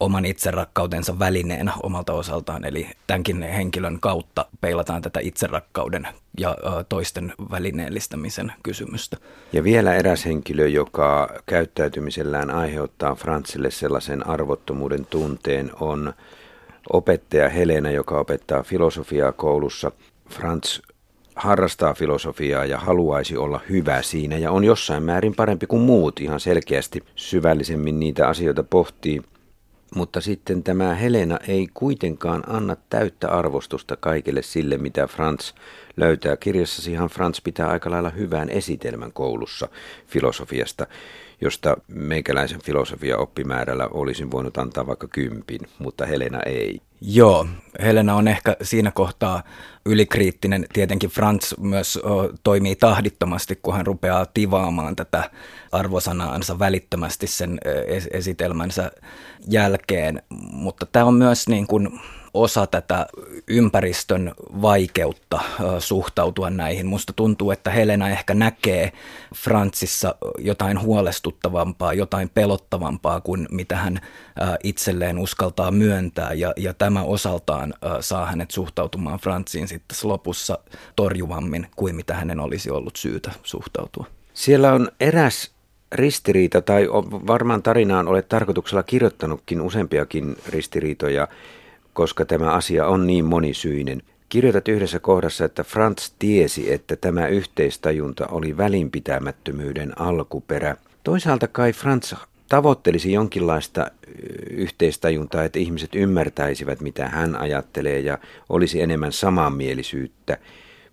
oman 0.00 0.24
itserakkautensa 0.24 1.18
välineen 1.18 1.72
omalta 1.82 2.12
osaltaan. 2.12 2.64
Eli 2.64 2.88
tämänkin 3.06 3.42
henkilön 3.42 4.00
kautta 4.00 4.46
peilataan 4.60 5.02
tätä 5.02 5.20
itserakkauden 5.22 6.08
ja 6.38 6.56
toisten 6.88 7.32
välineellistämisen 7.50 8.52
kysymystä. 8.62 9.16
Ja 9.52 9.64
vielä 9.64 9.94
eräs 9.94 10.24
henkilö, 10.26 10.68
joka 10.68 11.28
käyttäytymisellään 11.46 12.50
aiheuttaa 12.50 13.14
Frantsille 13.14 13.70
sellaisen 13.70 14.26
arvottomuuden 14.26 15.06
tunteen, 15.06 15.70
on 15.80 16.12
opettaja 16.92 17.48
Helena, 17.48 17.90
joka 17.90 18.18
opettaa 18.18 18.62
filosofiaa 18.62 19.32
koulussa. 19.32 19.92
Frans 20.30 20.82
harrastaa 21.34 21.94
filosofiaa 21.94 22.64
ja 22.64 22.78
haluaisi 22.78 23.36
olla 23.36 23.60
hyvä 23.68 24.02
siinä 24.02 24.38
ja 24.38 24.50
on 24.50 24.64
jossain 24.64 25.02
määrin 25.02 25.34
parempi 25.34 25.66
kuin 25.66 25.82
muut 25.82 26.20
ihan 26.20 26.40
selkeästi 26.40 27.02
syvällisemmin 27.16 28.00
niitä 28.00 28.28
asioita 28.28 28.62
pohtii. 28.62 29.22
Mutta 29.94 30.20
sitten 30.20 30.62
tämä 30.62 30.94
Helena 30.94 31.38
ei 31.48 31.68
kuitenkaan 31.74 32.42
anna 32.46 32.76
täyttä 32.90 33.28
arvostusta 33.28 33.96
kaikille 33.96 34.42
sille, 34.42 34.78
mitä 34.78 35.06
Franz 35.06 35.52
löytää. 35.96 36.36
Kirjassasihan 36.36 37.08
Franz 37.08 37.38
pitää 37.44 37.68
aika 37.68 37.90
lailla 37.90 38.10
hyvän 38.10 38.48
esitelmän 38.48 39.12
koulussa 39.12 39.68
filosofiasta 40.06 40.86
josta 41.42 41.76
meikäläisen 41.88 42.62
filosofia 42.62 43.18
oppimäärällä 43.18 43.88
olisin 43.90 44.30
voinut 44.30 44.58
antaa 44.58 44.86
vaikka 44.86 45.08
kympin, 45.08 45.60
mutta 45.78 46.06
Helena 46.06 46.40
ei. 46.42 46.80
Joo, 47.04 47.46
Helena 47.82 48.14
on 48.14 48.28
ehkä 48.28 48.56
siinä 48.62 48.90
kohtaa 48.90 49.42
ylikriittinen. 49.86 50.66
Tietenkin 50.72 51.10
Franz 51.10 51.52
myös 51.58 51.98
toimii 52.44 52.76
tahdittomasti, 52.76 53.58
kun 53.62 53.74
hän 53.74 53.86
rupeaa 53.86 54.26
tivaamaan 54.26 54.96
tätä 54.96 55.30
arvosanaansa 55.72 56.58
välittömästi 56.58 57.26
sen 57.26 57.60
es- 57.86 58.16
esitelmänsä 58.16 58.90
jälkeen. 59.48 60.22
Mutta 60.52 60.86
tämä 60.86 61.04
on 61.04 61.14
myös 61.14 61.48
niin 61.48 61.66
kuin 61.66 62.00
osa 62.34 62.66
tätä 62.66 63.06
ympäristön 63.48 64.34
vaikeutta 64.62 65.40
suhtautua 65.78 66.50
näihin. 66.50 66.86
Musta 66.86 67.12
tuntuu, 67.12 67.50
että 67.50 67.70
Helena 67.70 68.08
ehkä 68.08 68.34
näkee 68.34 68.92
Frantsissa 69.34 70.14
jotain 70.38 70.80
huolestuttavampaa, 70.80 71.92
jotain 71.92 72.28
pelottavampaa 72.28 73.20
kuin 73.20 73.48
mitä 73.50 73.76
hän 73.76 74.00
itselleen 74.64 75.18
uskaltaa 75.18 75.70
myöntää. 75.70 76.32
Ja, 76.32 76.52
ja 76.56 76.74
tämä 76.74 77.02
osaltaan 77.02 77.74
saa 78.00 78.26
hänet 78.26 78.50
suhtautumaan 78.50 79.18
Frantsiin 79.18 79.68
sitten 79.68 79.98
lopussa 80.02 80.58
torjuvammin 80.96 81.66
kuin 81.76 81.96
mitä 81.96 82.14
hänen 82.14 82.40
olisi 82.40 82.70
ollut 82.70 82.96
syytä 82.96 83.30
suhtautua. 83.42 84.06
Siellä 84.34 84.72
on 84.72 84.88
eräs 85.00 85.50
ristiriita, 85.92 86.60
tai 86.60 86.88
varmaan 87.26 87.62
tarinaan 87.62 88.08
olet 88.08 88.28
tarkoituksella 88.28 88.82
kirjoittanutkin 88.82 89.60
useampiakin 89.60 90.36
ristiriitoja, 90.48 91.28
koska 91.92 92.24
tämä 92.24 92.52
asia 92.52 92.86
on 92.86 93.06
niin 93.06 93.24
monisyinen. 93.24 94.02
Kirjoitat 94.28 94.68
yhdessä 94.68 94.98
kohdassa, 95.00 95.44
että 95.44 95.64
Franz 95.64 96.10
tiesi, 96.18 96.72
että 96.72 96.96
tämä 96.96 97.26
yhteistajunta 97.26 98.26
oli 98.26 98.56
välinpitämättömyyden 98.56 100.00
alkuperä. 100.00 100.76
Toisaalta 101.04 101.48
kai 101.48 101.72
Franz 101.72 102.14
tavoittelisi 102.48 103.12
jonkinlaista 103.12 103.90
yhteistajuntaa, 104.50 105.44
että 105.44 105.58
ihmiset 105.58 105.94
ymmärtäisivät, 105.94 106.80
mitä 106.80 107.08
hän 107.08 107.36
ajattelee 107.36 108.00
ja 108.00 108.18
olisi 108.48 108.80
enemmän 108.80 109.12
samanmielisyyttä. 109.12 110.38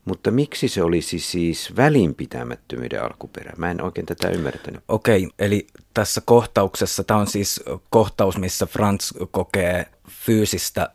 Mutta 0.05 0.31
miksi 0.31 0.67
se 0.67 0.83
olisi 0.83 1.19
siis 1.19 1.75
välinpitämättömyyden 1.75 3.03
alkuperä? 3.03 3.53
Mä 3.57 3.71
en 3.71 3.83
oikein 3.83 4.05
tätä 4.05 4.29
ymmärtänyt. 4.29 4.83
Okei, 4.87 5.27
eli 5.39 5.67
tässä 5.93 6.21
kohtauksessa, 6.25 7.03
tämä 7.03 7.19
on 7.19 7.27
siis 7.27 7.63
kohtaus, 7.89 8.37
missä 8.37 8.65
Franz 8.65 9.11
kokee 9.31 9.85
fyysistä 10.09 10.89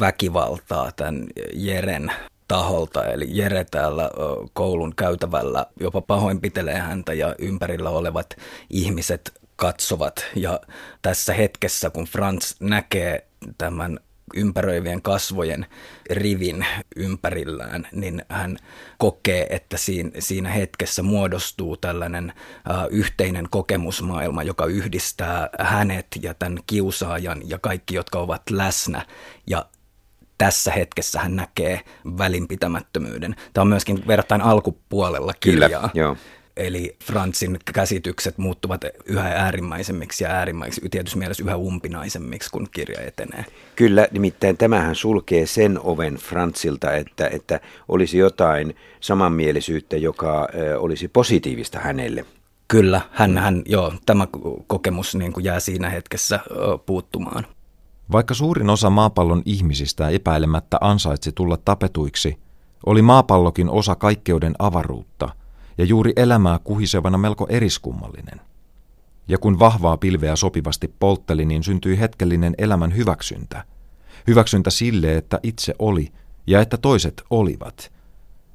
väkivaltaa 0.00 0.92
tämän 0.92 1.26
Jeren 1.52 2.12
taholta. 2.48 3.06
Eli 3.06 3.26
Jere 3.28 3.64
täällä 3.64 4.10
koulun 4.52 4.94
käytävällä 4.96 5.66
jopa 5.80 6.00
pahoinpitelee 6.00 6.78
häntä 6.78 7.12
ja 7.12 7.34
ympärillä 7.38 7.90
olevat 7.90 8.36
ihmiset 8.70 9.32
katsovat. 9.56 10.24
Ja 10.36 10.60
tässä 11.02 11.34
hetkessä, 11.34 11.90
kun 11.90 12.04
Franz 12.04 12.54
näkee 12.60 13.26
tämän 13.58 13.98
ympäröivien 14.36 15.02
kasvojen 15.02 15.66
rivin 16.10 16.66
ympärillään, 16.96 17.88
niin 17.92 18.22
hän 18.28 18.56
kokee, 18.98 19.46
että 19.50 19.76
siinä, 20.18 20.50
hetkessä 20.50 21.02
muodostuu 21.02 21.76
tällainen 21.76 22.32
yhteinen 22.90 23.48
kokemusmaailma, 23.50 24.42
joka 24.42 24.66
yhdistää 24.66 25.48
hänet 25.60 26.06
ja 26.22 26.34
tämän 26.34 26.58
kiusaajan 26.66 27.42
ja 27.44 27.58
kaikki, 27.58 27.94
jotka 27.94 28.18
ovat 28.18 28.42
läsnä. 28.50 29.06
Ja 29.46 29.66
tässä 30.38 30.72
hetkessä 30.72 31.20
hän 31.20 31.36
näkee 31.36 31.80
välinpitämättömyyden. 32.18 33.36
Tämä 33.52 33.62
on 33.62 33.68
myöskin 33.68 34.06
verrattain 34.06 34.42
alkupuolella 34.42 35.32
kirjaa. 35.40 35.68
Kyllä, 35.68 35.90
joo. 35.94 36.16
Eli 36.56 36.96
Fransin 37.04 37.58
käsitykset 37.74 38.38
muuttuvat 38.38 38.80
yhä 39.04 39.28
äärimmäisemmiksi 39.28 40.24
ja 40.24 40.30
äärimmäisiksi, 40.30 40.88
tietysti 40.88 41.18
mielessä 41.18 41.44
yhä 41.44 41.56
umpinaisemmiksi, 41.56 42.50
kun 42.50 42.68
kirja 42.72 43.00
etenee. 43.00 43.44
Kyllä, 43.76 44.08
nimittäin 44.10 44.56
tämähän 44.56 44.94
sulkee 44.94 45.46
sen 45.46 45.80
oven 45.82 46.14
Fransilta, 46.14 46.92
että, 46.92 47.28
että 47.28 47.60
olisi 47.88 48.18
jotain 48.18 48.76
samanmielisyyttä, 49.00 49.96
joka 49.96 50.48
olisi 50.78 51.08
positiivista 51.08 51.78
hänelle. 51.78 52.24
Kyllä, 52.68 53.00
hän, 53.12 53.38
hän, 53.38 53.62
joo, 53.66 53.92
tämä 54.06 54.26
kokemus 54.66 55.14
niin 55.14 55.32
kuin 55.32 55.44
jää 55.44 55.60
siinä 55.60 55.90
hetkessä 55.90 56.40
puuttumaan. 56.86 57.46
Vaikka 58.12 58.34
suurin 58.34 58.70
osa 58.70 58.90
maapallon 58.90 59.42
ihmisistä 59.44 60.08
epäilemättä 60.08 60.78
ansaitsi 60.80 61.32
tulla 61.32 61.56
tapetuiksi, 61.56 62.38
oli 62.86 63.02
maapallokin 63.02 63.70
osa 63.70 63.94
kaikkeuden 63.94 64.54
avaruutta– 64.58 65.28
ja 65.78 65.84
juuri 65.84 66.12
elämää 66.16 66.58
kuhisevana 66.64 67.18
melko 67.18 67.46
eriskummallinen. 67.48 68.40
Ja 69.28 69.38
kun 69.38 69.58
vahvaa 69.58 69.96
pilveä 69.96 70.36
sopivasti 70.36 70.94
poltteli, 70.98 71.44
niin 71.44 71.62
syntyi 71.62 72.00
hetkellinen 72.00 72.54
elämän 72.58 72.96
hyväksyntä. 72.96 73.64
Hyväksyntä 74.26 74.70
sille, 74.70 75.16
että 75.16 75.40
itse 75.42 75.74
oli 75.78 76.12
ja 76.46 76.60
että 76.60 76.76
toiset 76.76 77.22
olivat. 77.30 77.92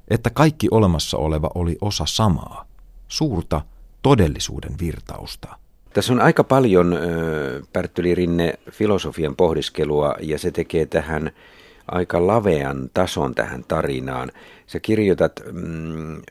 Että 0.08 0.30
kaikki 0.30 0.68
olemassa 0.70 1.18
oleva 1.18 1.50
oli 1.54 1.76
osa 1.80 2.06
samaa, 2.06 2.66
suurta 3.08 3.60
todellisuuden 4.02 4.74
virtausta. 4.80 5.56
Tässä 5.92 6.12
on 6.12 6.20
aika 6.20 6.44
paljon, 6.44 6.98
Pärttyli 7.72 8.14
Rinne, 8.14 8.54
filosofian 8.70 9.36
pohdiskelua 9.36 10.14
ja 10.20 10.38
se 10.38 10.50
tekee 10.50 10.86
tähän 10.86 11.30
aika 11.90 12.26
lavean 12.26 12.90
tason 12.94 13.34
tähän 13.34 13.64
tarinaan. 13.68 14.32
Sä 14.66 14.80
kirjoitat 14.80 15.40
mm, 15.52 16.22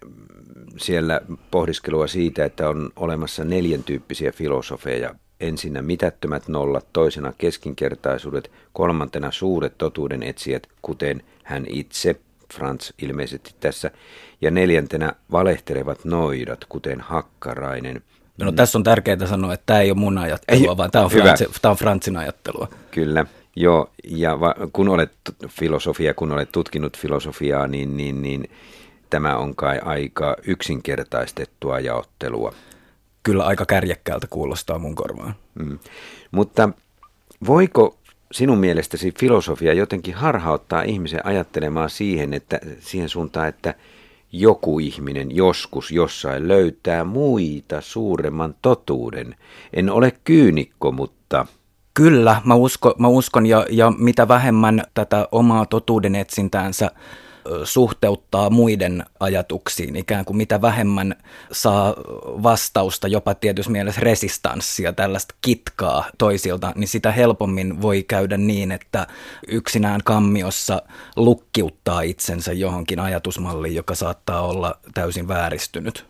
siellä 0.77 1.21
pohdiskelua 1.51 2.07
siitä, 2.07 2.45
että 2.45 2.69
on 2.69 2.89
olemassa 2.95 3.43
neljän 3.45 3.83
tyyppisiä 3.83 4.31
filosofeja. 4.31 5.15
Ensinnä 5.39 5.81
mitättömät 5.81 6.47
nollat, 6.47 6.85
toisena 6.93 7.33
keskinkertaisuudet, 7.37 8.51
kolmantena 8.73 9.31
suuret 9.31 9.77
totuuden 9.77 10.23
etsijät, 10.23 10.67
kuten 10.81 11.23
hän 11.43 11.65
itse, 11.69 12.15
Franz 12.53 12.91
ilmeisesti 13.01 13.55
tässä, 13.59 13.91
ja 14.41 14.51
neljäntenä 14.51 15.13
valehtelevat 15.31 16.05
noidat, 16.05 16.65
kuten 16.69 17.01
Hakkarainen. 17.01 18.01
No, 18.37 18.51
tässä 18.51 18.77
on 18.77 18.83
tärkeää 18.83 19.25
sanoa, 19.25 19.53
että 19.53 19.65
tämä 19.65 19.79
ei 19.79 19.91
ole 19.91 19.99
mun 19.99 20.17
ajattelua, 20.17 20.71
ei, 20.71 20.77
vaan 20.77 20.91
tämä 20.91 21.05
on, 21.05 21.11
Frantsi, 21.11 21.47
tämä 21.61 21.71
on 21.71 21.77
Franzin 21.77 22.17
ajattelua. 22.17 22.67
Kyllä, 22.91 23.25
joo, 23.59 23.89
ja 24.03 24.39
va, 24.39 24.55
kun 24.73 24.89
olet 24.89 25.11
filosofia, 25.47 26.13
kun 26.13 26.31
olet 26.31 26.51
tutkinut 26.51 26.97
filosofiaa, 26.97 27.67
niin, 27.67 27.97
niin, 27.97 28.21
niin 28.21 28.49
tämä 29.09 29.37
on 29.37 29.55
kai 29.55 29.79
aika 29.79 30.35
yksinkertaistettua 30.47 31.79
jaottelua. 31.79 32.53
Kyllä 33.23 33.45
aika 33.45 33.65
kärjekkäältä 33.65 34.27
kuulostaa 34.29 34.79
mun 34.79 34.95
korvaan. 34.95 35.35
Mm. 35.55 35.79
Mutta 36.31 36.69
Voiko 37.47 37.97
sinun 38.31 38.57
mielestäsi 38.57 39.13
filosofia 39.19 39.73
jotenkin 39.73 40.13
harhauttaa 40.13 40.81
ihmisen 40.81 41.25
ajattelemaan 41.25 41.89
siihen, 41.89 42.33
että, 42.33 42.59
siihen 42.79 43.09
suuntaan, 43.09 43.47
että 43.47 43.73
joku 44.31 44.79
ihminen 44.79 45.35
joskus 45.35 45.91
jossain 45.91 46.47
löytää 46.47 47.03
muita 47.03 47.81
suuremman 47.81 48.55
totuuden. 48.61 49.35
En 49.73 49.89
ole 49.89 50.11
kyynikko, 50.23 50.91
mutta... 50.91 51.45
Kyllä, 51.93 52.41
mä, 52.45 52.55
usko, 52.55 52.95
mä 52.97 53.07
uskon 53.07 53.45
ja, 53.45 53.65
ja 53.69 53.93
mitä 53.97 54.27
vähemmän 54.27 54.83
tätä 54.93 55.27
omaa 55.31 55.65
totuuden 55.65 56.15
etsintäänsä 56.15 56.91
suhteuttaa 57.63 58.49
muiden 58.49 59.05
ajatuksiin, 59.19 59.95
ikään 59.95 60.25
kuin 60.25 60.37
mitä 60.37 60.61
vähemmän 60.61 61.15
saa 61.51 61.93
vastausta, 62.43 63.07
jopa 63.07 63.35
tietysti 63.35 63.71
mielessä 63.71 64.01
resistanssia, 64.01 64.93
tällaista 64.93 65.35
kitkaa 65.41 66.05
toisilta, 66.17 66.73
niin 66.75 66.87
sitä 66.87 67.11
helpommin 67.11 67.81
voi 67.81 68.03
käydä 68.03 68.37
niin, 68.37 68.71
että 68.71 69.07
yksinään 69.47 70.01
kammiossa 70.03 70.81
lukkiuttaa 71.15 72.01
itsensä 72.01 72.53
johonkin 72.53 72.99
ajatusmalliin, 72.99 73.75
joka 73.75 73.95
saattaa 73.95 74.41
olla 74.41 74.79
täysin 74.93 75.27
vääristynyt. 75.27 76.05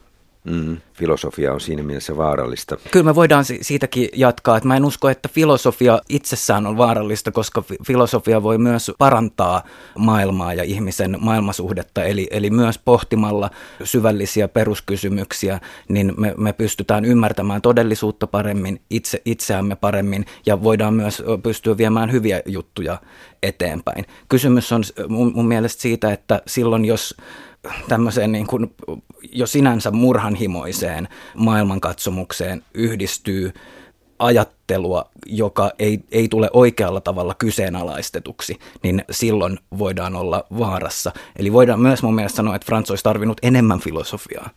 Mm, 0.49 0.77
filosofia 0.93 1.53
on 1.53 1.61
siinä 1.61 1.83
mielessä 1.83 2.17
vaarallista. 2.17 2.77
Kyllä 2.91 3.05
me 3.05 3.15
voidaan 3.15 3.45
siitäkin 3.61 4.09
jatkaa, 4.15 4.57
että 4.57 4.67
mä 4.67 4.77
en 4.77 4.85
usko, 4.85 5.09
että 5.09 5.29
filosofia 5.29 6.01
itsessään 6.09 6.67
on 6.67 6.77
vaarallista, 6.77 7.31
koska 7.31 7.63
filosofia 7.87 8.43
voi 8.43 8.57
myös 8.57 8.91
parantaa 8.97 9.63
maailmaa 9.97 10.53
ja 10.53 10.63
ihmisen 10.63 11.17
maailmasuhdetta, 11.19 12.03
eli, 12.03 12.27
eli 12.31 12.49
myös 12.49 12.77
pohtimalla 12.77 13.49
syvällisiä 13.83 14.47
peruskysymyksiä, 14.47 15.59
niin 15.89 16.13
me, 16.17 16.33
me 16.37 16.53
pystytään 16.53 17.05
ymmärtämään 17.05 17.61
todellisuutta 17.61 18.27
paremmin, 18.27 18.81
itse, 18.89 19.21
itseämme 19.25 19.75
paremmin 19.75 20.25
ja 20.45 20.63
voidaan 20.63 20.93
myös 20.93 21.23
pystyä 21.43 21.77
viemään 21.77 22.11
hyviä 22.11 22.41
juttuja 22.45 23.01
eteenpäin. 23.43 24.05
Kysymys 24.29 24.71
on 24.71 24.83
mun, 25.07 25.31
mun 25.35 25.47
mielestä 25.47 25.81
siitä, 25.81 26.13
että 26.13 26.41
silloin 26.47 26.85
jos 26.85 27.15
tämmöiseen 27.87 28.31
niin 28.31 28.47
kuin 28.47 28.75
jo 29.31 29.47
sinänsä 29.47 29.91
murhanhimoiseen 29.91 31.07
maailmankatsomukseen 31.35 32.63
yhdistyy 32.73 33.53
ajattelua, 34.19 35.09
joka 35.25 35.71
ei, 35.79 35.99
ei 36.11 36.27
tule 36.27 36.49
oikealla 36.53 37.01
tavalla 37.01 37.33
kyseenalaistetuksi, 37.33 38.59
niin 38.83 39.05
silloin 39.11 39.59
voidaan 39.77 40.15
olla 40.15 40.45
vaarassa. 40.59 41.11
Eli 41.35 41.53
voidaan 41.53 41.79
myös 41.79 42.03
mun 42.03 42.15
mielestä 42.15 42.35
sanoa, 42.35 42.55
että 42.55 42.65
Frans 42.65 42.89
olisi 42.89 43.03
tarvinnut 43.03 43.37
enemmän 43.41 43.79
filosofiaa. 43.79 44.49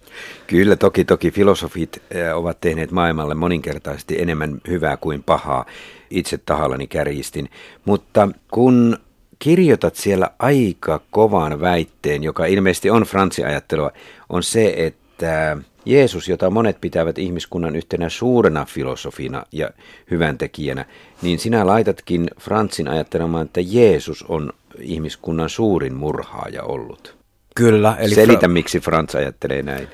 Kyllä, 0.47 0.77
toki 0.77 1.05
toki 1.05 1.31
filosofit 1.31 2.03
eh, 2.11 2.37
ovat 2.37 2.61
tehneet 2.61 2.91
maailmalle 2.91 3.35
moninkertaisesti 3.35 4.23
enemmän 4.23 4.61
hyvää 4.69 4.97
kuin 4.97 5.23
pahaa. 5.23 5.65
Itse 6.11 6.39
tahallani 6.39 6.87
kärjistin. 6.87 7.51
Mutta 7.85 8.29
kun 8.51 8.99
kirjoitat 9.43 9.97
siellä 9.97 10.31
aika 10.39 11.01
kovan 11.11 11.61
väitteen, 11.61 12.23
joka 12.23 12.47
ilmeisesti 12.47 12.91
on 12.91 13.03
Fransi 13.03 13.45
ajattelua, 13.45 13.91
on 14.29 14.43
se, 14.43 14.75
että 14.77 15.57
Jeesus, 15.85 16.29
jota 16.29 16.51
monet 16.51 16.81
pitävät 16.81 17.19
ihmiskunnan 17.19 17.77
yhtenä 17.77 18.09
suurena 18.09 18.65
filosofina 18.65 19.45
ja 19.53 19.71
hyväntekijänä, 20.11 20.85
niin 21.23 21.39
sinä 21.39 21.67
laitatkin 21.67 22.31
Fransin 22.41 22.89
ajattelemaan, 22.89 23.47
että 23.47 23.61
Jeesus 23.65 24.25
on 24.29 24.53
ihmiskunnan 24.79 25.49
suurin 25.49 25.95
murhaaja 25.95 26.63
ollut. 26.63 27.17
Kyllä. 27.55 27.97
Eli 27.99 28.15
Selitä, 28.15 28.47
Fra- 28.47 28.51
miksi 28.51 28.81
Frans 28.81 29.15
ajattelee 29.15 29.63
näin. 29.63 29.89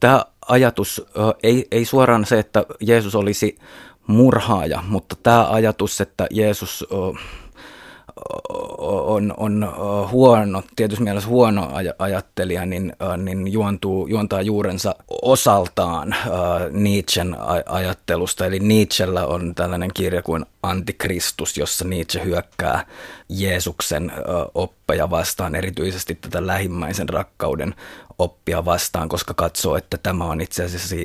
Tämä 0.00 0.24
ajatus 0.48 1.06
ei, 1.42 1.68
ei 1.70 1.84
suoraan 1.84 2.26
se, 2.26 2.38
että 2.38 2.66
Jeesus 2.80 3.14
olisi 3.14 3.58
murhaaja, 4.06 4.82
mutta 4.88 5.16
tämä 5.22 5.50
ajatus, 5.50 6.00
että 6.00 6.26
Jeesus 6.30 6.86
on, 8.78 9.34
on 9.36 9.72
huono, 10.10 10.62
tietysti 10.76 11.04
mielessä 11.04 11.28
huono 11.28 11.70
ajattelija, 11.98 12.66
niin, 12.66 12.92
niin 13.16 13.52
juontuu, 13.52 14.06
juontaa 14.06 14.42
juurensa 14.42 14.94
osaltaan 15.22 16.14
Nietzschen 16.70 17.36
ajattelusta. 17.66 18.46
Eli 18.46 18.58
Nietzschellä 18.58 19.26
on 19.26 19.54
tällainen 19.54 19.90
kirja 19.94 20.22
kuin 20.22 20.46
Antikristus, 20.62 21.56
jossa 21.56 21.84
Nietzsche 21.84 22.24
hyökkää 22.24 22.86
Jeesuksen 23.28 24.12
oppeja 24.54 25.10
vastaan, 25.10 25.54
erityisesti 25.54 26.14
tätä 26.14 26.46
lähimmäisen 26.46 27.08
rakkauden 27.08 27.74
oppia 28.18 28.64
vastaan, 28.64 29.08
koska 29.08 29.34
katsoo, 29.34 29.76
että 29.76 29.98
tämä 29.98 30.24
on 30.24 30.40
itse 30.40 30.64
asiassa 30.64 30.96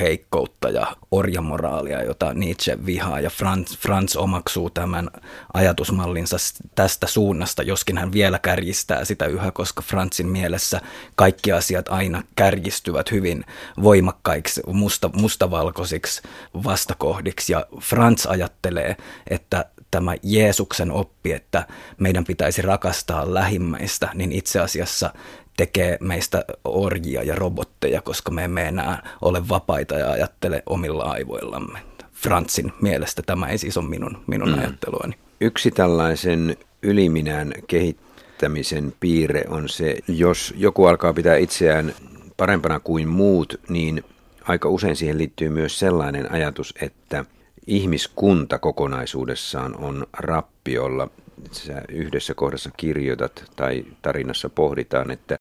heikkoutta 0.00 0.68
ja 0.68 0.96
orjamoraalia, 1.10 2.02
jota 2.02 2.34
Nietzsche 2.34 2.78
vihaa. 2.86 3.20
Ja 3.20 3.30
Franz, 3.30 3.76
Franz 3.76 4.16
omaksuu 4.16 4.70
tämän 4.70 5.10
ajatusmallinsa 5.54 6.36
tästä 6.74 7.06
suunnasta, 7.06 7.62
joskin 7.62 7.98
hän 7.98 8.12
vielä 8.12 8.38
kärjistää 8.38 9.04
sitä 9.04 9.26
yhä, 9.26 9.50
koska 9.50 9.82
Franzin 9.82 10.28
mielessä 10.28 10.80
kaikki 11.14 11.52
asiat 11.52 11.88
aina 11.88 12.22
kärjistyvät 12.36 13.10
hyvin 13.10 13.44
voimakkaiksi, 13.82 14.62
musta, 14.66 15.10
mustavalkoisiksi 15.12 16.22
vastakohdiksi. 16.64 17.52
Ja 17.52 17.66
Franz 17.80 18.26
ajattelee, 18.26 18.96
että 19.30 19.64
tämä 19.90 20.14
Jeesuksen 20.22 20.90
oppi, 20.90 21.32
että 21.32 21.66
meidän 21.98 22.24
pitäisi 22.24 22.62
rakastaa 22.62 23.34
lähimmäistä, 23.34 24.08
niin 24.14 24.32
itse 24.32 24.60
asiassa 24.60 25.14
tekee 25.56 25.98
meistä 26.00 26.44
orjia 26.64 27.22
ja 27.22 27.34
robotteja, 27.34 28.02
koska 28.02 28.30
me 28.30 28.44
emme 28.44 28.62
enää 28.62 29.08
ole 29.22 29.48
vapaita 29.48 29.94
ja 29.94 30.10
ajattele 30.10 30.62
omilla 30.66 31.04
aivoillamme. 31.04 31.78
Fransin 32.12 32.72
mielestä 32.82 33.22
tämä 33.22 33.48
ei 33.48 33.58
siis 33.58 33.76
ole 33.76 33.88
minun, 33.88 34.24
minun 34.26 34.48
mm. 34.48 34.58
ajatteluani. 34.58 35.14
Yksi 35.40 35.70
tällaisen 35.70 36.56
yliminän 36.82 37.52
kehittämisen 37.66 38.94
piirre 39.00 39.44
on 39.48 39.68
se, 39.68 39.96
jos 40.08 40.54
joku 40.56 40.86
alkaa 40.86 41.12
pitää 41.12 41.36
itseään 41.36 41.94
parempana 42.36 42.80
kuin 42.80 43.08
muut, 43.08 43.60
niin 43.68 44.04
aika 44.42 44.68
usein 44.68 44.96
siihen 44.96 45.18
liittyy 45.18 45.48
myös 45.48 45.78
sellainen 45.78 46.32
ajatus, 46.32 46.74
että 46.82 47.24
ihmiskunta 47.66 48.58
kokonaisuudessaan 48.58 49.76
on 49.76 50.06
rappiolla. 50.12 51.08
Sä 51.52 51.82
yhdessä 51.88 52.34
kohdassa 52.34 52.70
kirjoitat 52.76 53.44
tai 53.56 53.84
tarinassa 54.02 54.48
pohditaan, 54.48 55.10
että 55.10 55.36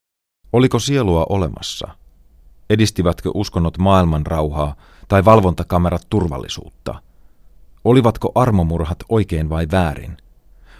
Oliko 0.53 0.79
sielua 0.79 1.25
olemassa? 1.29 1.87
Edistivätkö 2.69 3.31
uskonnot 3.33 3.77
maailman 3.77 4.25
rauhaa 4.25 4.75
tai 5.07 5.25
valvontakamerat 5.25 6.01
turvallisuutta? 6.09 7.01
Olivatko 7.83 8.31
armomurhat 8.35 8.97
oikein 9.09 9.49
vai 9.49 9.67
väärin? 9.71 10.17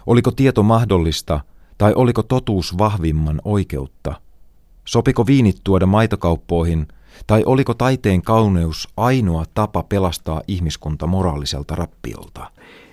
Oliko 0.06 0.30
tieto 0.30 0.62
mahdollista 0.62 1.40
tai 1.78 1.92
oliko 1.94 2.22
totuus 2.22 2.78
vahvimman 2.78 3.40
oikeutta? 3.44 4.14
Sopiko 4.84 5.26
viinit 5.26 5.60
tuoda 5.64 5.86
maitokauppoihin 5.86 6.88
tai 7.26 7.42
oliko 7.46 7.74
taiteen 7.74 8.22
kauneus 8.22 8.88
ainoa 8.96 9.44
tapa 9.54 9.82
pelastaa 9.82 10.42
ihmiskunta 10.48 11.06
moraaliselta 11.06 11.74
rappiolta? 11.74 12.50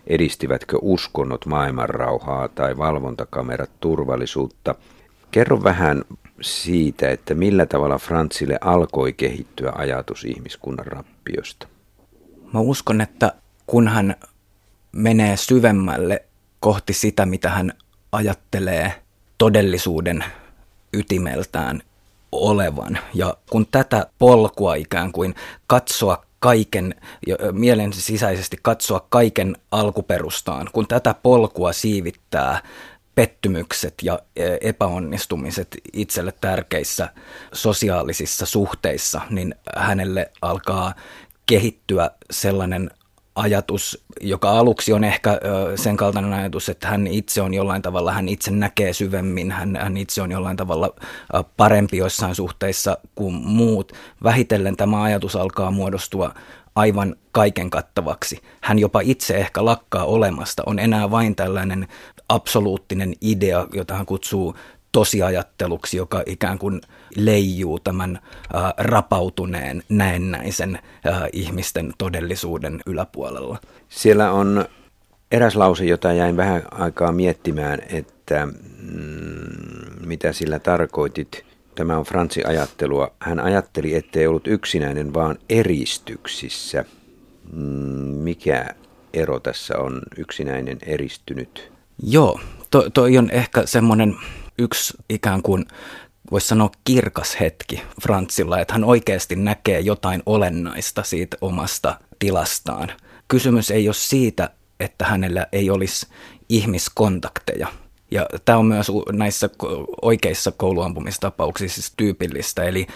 Edistivätkö 0.08 0.78
uskonnot 0.82 1.46
maailmanrauhaa 1.46 2.48
tai 2.48 2.78
valvontakamerat 2.78 3.72
turvallisuutta? 3.80 4.76
Kerro 5.32 5.64
vähän 5.64 6.02
siitä, 6.42 7.10
että 7.10 7.34
millä 7.34 7.66
tavalla 7.66 7.98
Frantsille 7.98 8.58
alkoi 8.62 9.14
kehittyä 9.14 9.72
ajatus 9.76 10.26
ihmiskunnan 10.26 10.86
rappiosta? 10.86 11.68
Mä 12.54 12.60
uskon, 12.60 13.02
että 13.02 13.34
kun 13.68 13.88
hän 13.88 14.16
menee 14.92 15.38
syvemmälle 15.38 16.26
kohti 16.60 16.94
sitä, 16.94 17.26
mitä 17.26 17.50
hän 17.50 17.74
ajattelee 18.12 18.94
todellisuuden 19.38 20.24
ytimeltään 20.94 21.82
olevan. 22.32 22.98
Ja 23.14 23.38
kun 23.50 23.68
tätä 23.72 24.08
polkua 24.20 24.76
ikään 24.76 25.12
kuin 25.12 25.36
katsoa 25.68 26.26
kaiken, 26.40 26.96
mielen 27.52 27.94
sisäisesti 27.94 28.58
katsoa 28.62 29.06
kaiken 29.10 29.58
alkuperustaan, 29.72 30.70
kun 30.74 30.88
tätä 30.88 31.16
polkua 31.24 31.74
siivittää 31.74 32.62
pettymykset 33.16 33.94
ja 34.04 34.20
e, 34.36 34.58
epäonnistumiset 34.62 35.78
itselle 35.94 36.34
tärkeissä 36.42 37.10
sosiaalisissa 37.54 38.46
suhteissa, 38.46 39.22
niin 39.30 39.56
hänelle 39.76 40.32
alkaa 40.42 40.94
kehittyä 41.46 42.12
sellainen 42.32 42.92
ajatus, 43.36 44.06
joka 44.22 44.52
aluksi 44.52 44.94
on 44.94 45.04
ehkä 45.04 45.40
sen 45.76 45.98
kaltainen 45.98 46.34
ajatus, 46.34 46.70
että 46.70 46.88
hän 46.88 47.08
itse 47.08 47.42
on 47.42 47.54
jollain 47.54 47.82
tavalla, 47.82 48.12
hän 48.12 48.30
itse 48.30 48.52
näkee 48.52 48.94
syvemmin, 48.94 49.52
hän, 49.52 49.76
hän 49.82 49.98
itse 49.98 50.22
on 50.22 50.32
jollain 50.32 50.58
tavalla 50.58 50.96
parempi 51.58 51.98
joissain 51.98 52.36
suhteissa 52.36 52.98
kuin 53.16 53.34
muut. 53.34 53.92
Vähitellen 54.24 54.78
tämä 54.78 55.04
ajatus 55.04 55.36
alkaa 55.36 55.72
muodostua 55.72 56.34
aivan 56.76 57.16
kaiken 57.32 57.70
kattavaksi. 57.70 58.42
Hän 58.62 58.80
jopa 58.80 59.02
itse 59.02 59.38
ehkä 59.38 59.66
lakkaa 59.66 60.06
olemasta, 60.06 60.64
on 60.66 60.80
enää 60.80 61.12
vain 61.12 61.36
tällainen 61.36 61.88
absoluuttinen 62.32 63.14
idea, 63.22 63.68
jota 63.74 63.94
hän 63.94 64.06
kutsuu 64.06 64.56
tosiajatteluksi, 64.92 65.98
joka 65.98 66.24
ikään 66.26 66.58
kuin 66.58 66.82
leijuu 67.16 67.80
tämän 67.80 68.20
rapautuneen 68.78 69.84
näennäisen 69.90 70.80
ihmisten 71.34 71.94
todellisuuden 71.98 72.82
yläpuolella. 72.86 73.58
Siellä 73.90 74.32
on 74.32 74.66
Eräs 75.32 75.56
lause, 75.56 75.86
jota 75.86 76.14
jäin 76.14 76.38
vähän 76.38 76.64
aikaa 76.72 77.12
miettimään, 77.12 77.80
että 77.90 78.46
mm, 78.46 80.08
mitä 80.08 80.34
sillä 80.34 80.60
tarkoitit. 80.60 81.46
Tämä 81.76 81.98
on 81.98 82.04
Fransi 82.06 82.44
ajattelua. 82.44 83.12
Hän 83.20 83.40
ajatteli, 83.40 83.96
ettei 83.96 84.28
ollut 84.28 84.48
yksinäinen, 84.48 85.14
vaan 85.14 85.38
eristyksissä. 85.50 86.86
Mm, 87.54 87.64
mikä 88.24 88.66
ero 89.14 89.40
tässä 89.40 89.78
on 89.78 90.02
yksinäinen 90.18 90.78
eristynyt? 90.86 91.72
Joo, 92.04 92.40
to, 92.72 92.90
toi 92.90 93.18
on 93.18 93.30
ehkä 93.30 93.66
semmoinen 93.66 94.16
yksi 94.58 94.94
ikään 95.10 95.42
kuin 95.42 95.66
voisi 96.32 96.48
sanoa 96.48 96.70
kirkas 96.84 97.40
hetki 97.40 97.84
Frantsilla, 98.02 98.60
että 98.60 98.74
hän 98.74 98.84
oikeasti 98.84 99.36
näkee 99.36 99.80
jotain 99.80 100.24
olennaista 100.26 101.04
siitä 101.04 101.38
omasta 101.42 102.00
tilastaan. 102.20 102.92
Kysymys 103.28 103.72
ei 103.72 103.88
ole 103.88 103.94
siitä, 103.94 104.50
että 104.80 105.06
hänellä 105.06 105.48
ei 105.52 105.70
olisi 105.70 106.08
ihmiskontakteja. 106.50 107.68
Ja 108.12 108.26
tämä 108.46 108.58
on 108.58 108.66
myös 108.66 108.92
näissä 109.12 109.50
oikeissa 110.02 110.52
kouluampumistapauksissa 110.52 111.82
siis 111.82 111.94
tyypillistä, 111.98 112.64
eli 112.64 112.88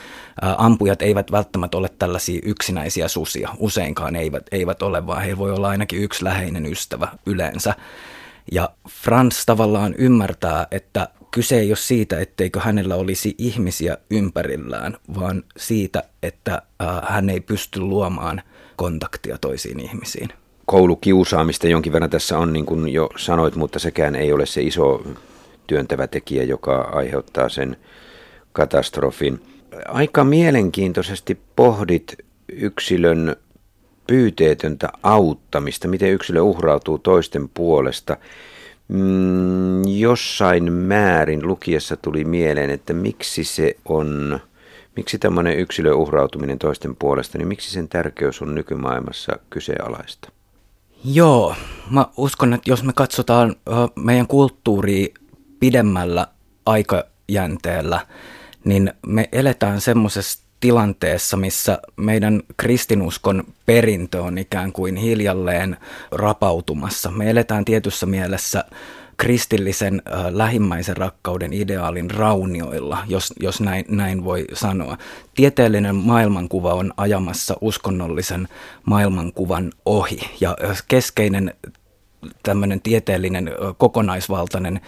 ampujat 0.57 1.01
eivät 1.01 1.31
välttämättä 1.31 1.77
ole 1.77 1.89
tällaisia 1.99 2.39
yksinäisiä 2.43 3.07
susia, 3.07 3.49
useinkaan 3.57 4.15
eivät, 4.15 4.43
eivät 4.51 4.81
ole, 4.81 5.07
vaan 5.07 5.21
heillä 5.21 5.37
voi 5.37 5.51
olla 5.51 5.69
ainakin 5.69 6.01
yksi 6.03 6.23
läheinen 6.23 6.65
ystävä 6.65 7.07
yleensä. 7.25 7.73
Ja 8.51 8.69
Frans 8.89 9.45
tavallaan 9.45 9.95
ymmärtää, 9.97 10.67
että 10.71 11.09
kyse 11.31 11.59
ei 11.59 11.69
ole 11.69 11.75
siitä, 11.75 12.19
etteikö 12.19 12.59
hänellä 12.59 12.95
olisi 12.95 13.35
ihmisiä 13.37 13.97
ympärillään, 14.09 14.97
vaan 15.15 15.43
siitä, 15.57 16.03
että 16.23 16.61
hän 17.03 17.29
ei 17.29 17.39
pysty 17.39 17.79
luomaan 17.79 18.41
kontaktia 18.75 19.37
toisiin 19.37 19.79
ihmisiin 19.79 20.29
koulukiusaamista 20.65 21.67
jonkin 21.67 21.93
verran 21.93 22.09
tässä 22.09 22.37
on, 22.37 22.53
niin 22.53 22.65
kuin 22.65 22.89
jo 22.89 23.09
sanoit, 23.17 23.55
mutta 23.55 23.79
sekään 23.79 24.15
ei 24.15 24.33
ole 24.33 24.45
se 24.45 24.61
iso 24.61 25.03
työntävä 25.67 26.07
tekijä, 26.07 26.43
joka 26.43 26.81
aiheuttaa 26.81 27.49
sen 27.49 27.77
katastrofin. 28.53 29.41
Aika 29.87 30.23
mielenkiintoisesti 30.23 31.39
pohdit 31.55 32.15
yksilön 32.49 33.35
pyyteetöntä 34.07 34.89
auttamista, 35.03 35.87
miten 35.87 36.11
yksilö 36.11 36.41
uhrautuu 36.41 36.97
toisten 36.97 37.49
puolesta. 37.49 38.17
Mm, 38.87 39.87
jossain 39.87 40.73
määrin 40.73 41.47
lukiessa 41.47 41.97
tuli 41.97 42.25
mieleen, 42.25 42.69
että 42.69 42.93
miksi 42.93 43.43
se 43.43 43.75
on, 43.85 44.39
miksi 44.95 45.19
tämmöinen 45.19 45.59
yksilö 45.59 45.93
uhrautuminen 45.93 46.59
toisten 46.59 46.95
puolesta, 46.95 47.37
niin 47.37 47.47
miksi 47.47 47.71
sen 47.71 47.89
tärkeys 47.89 48.41
on 48.41 48.55
nykymaailmassa 48.55 49.33
kyseenalaista? 49.49 50.29
Joo, 51.03 51.55
mä 51.89 52.05
uskon, 52.17 52.53
että 52.53 52.69
jos 52.69 52.83
me 52.83 52.93
katsotaan 52.93 53.55
meidän 53.95 54.27
kulttuuria 54.27 55.07
pidemmällä 55.59 56.27
aikajänteellä, 56.65 58.07
niin 58.63 58.93
me 59.07 59.29
eletään 59.31 59.81
semmoisessa 59.81 60.44
tilanteessa, 60.65 61.37
missä 61.37 61.79
meidän 61.95 62.41
kristinuskon 62.57 63.43
perintö 63.65 64.21
on 64.21 64.37
ikään 64.37 64.71
kuin 64.71 64.95
hiljalleen 64.95 65.77
rapautumassa. 66.11 67.11
Me 67.11 67.29
eletään 67.29 67.65
tietyssä 67.65 68.05
mielessä 68.05 68.65
kristillisen 69.17 70.01
äh, 70.07 70.25
lähimmäisen 70.29 70.97
rakkauden 70.97 71.53
ideaalin 71.53 72.11
raunioilla, 72.11 72.97
jos, 73.07 73.33
jos 73.39 73.61
näin, 73.61 73.85
näin 73.89 74.23
voi 74.23 74.45
sanoa. 74.53 74.97
Tieteellinen 75.35 75.95
maailmankuva 75.95 76.73
on 76.73 76.93
ajamassa 76.97 77.55
uskonnollisen 77.61 78.47
maailmankuvan 78.85 79.71
ohi 79.85 80.19
ja 80.41 80.57
keskeinen 80.87 81.53
tämmöinen 82.43 82.81
tieteellinen 82.81 83.51
kokonaisvaltainen 83.77 84.81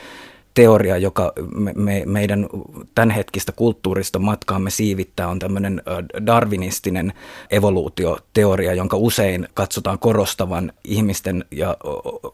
teoria, 0.58 0.98
joka 0.98 1.34
me, 1.56 1.74
me, 1.76 2.04
meidän 2.06 2.48
tämänhetkistä 2.96 3.52
kulttuurista 3.52 4.20
matkaamme 4.20 4.70
siivittää, 4.70 5.28
on 5.28 5.40
tämmöinen 5.40 5.82
darwinistinen 6.26 7.14
evoluutioteoria, 7.52 8.74
jonka 8.74 8.98
usein 8.98 9.48
katsotaan 9.54 10.00
korostavan 10.00 10.74
ihmisten 10.84 11.46
ja 11.52 11.78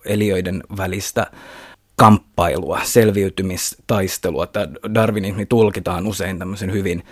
eliöiden 0.05 0.63
välistä 0.77 1.27
kamppailua, 1.95 2.79
selviytymistaistelua. 2.83 4.47
Tämä 4.47 4.67
darwinismi 4.93 5.45
tulkitaan 5.45 6.07
usein 6.07 6.39
tämmöisen 6.39 6.71
hyvin 6.71 7.03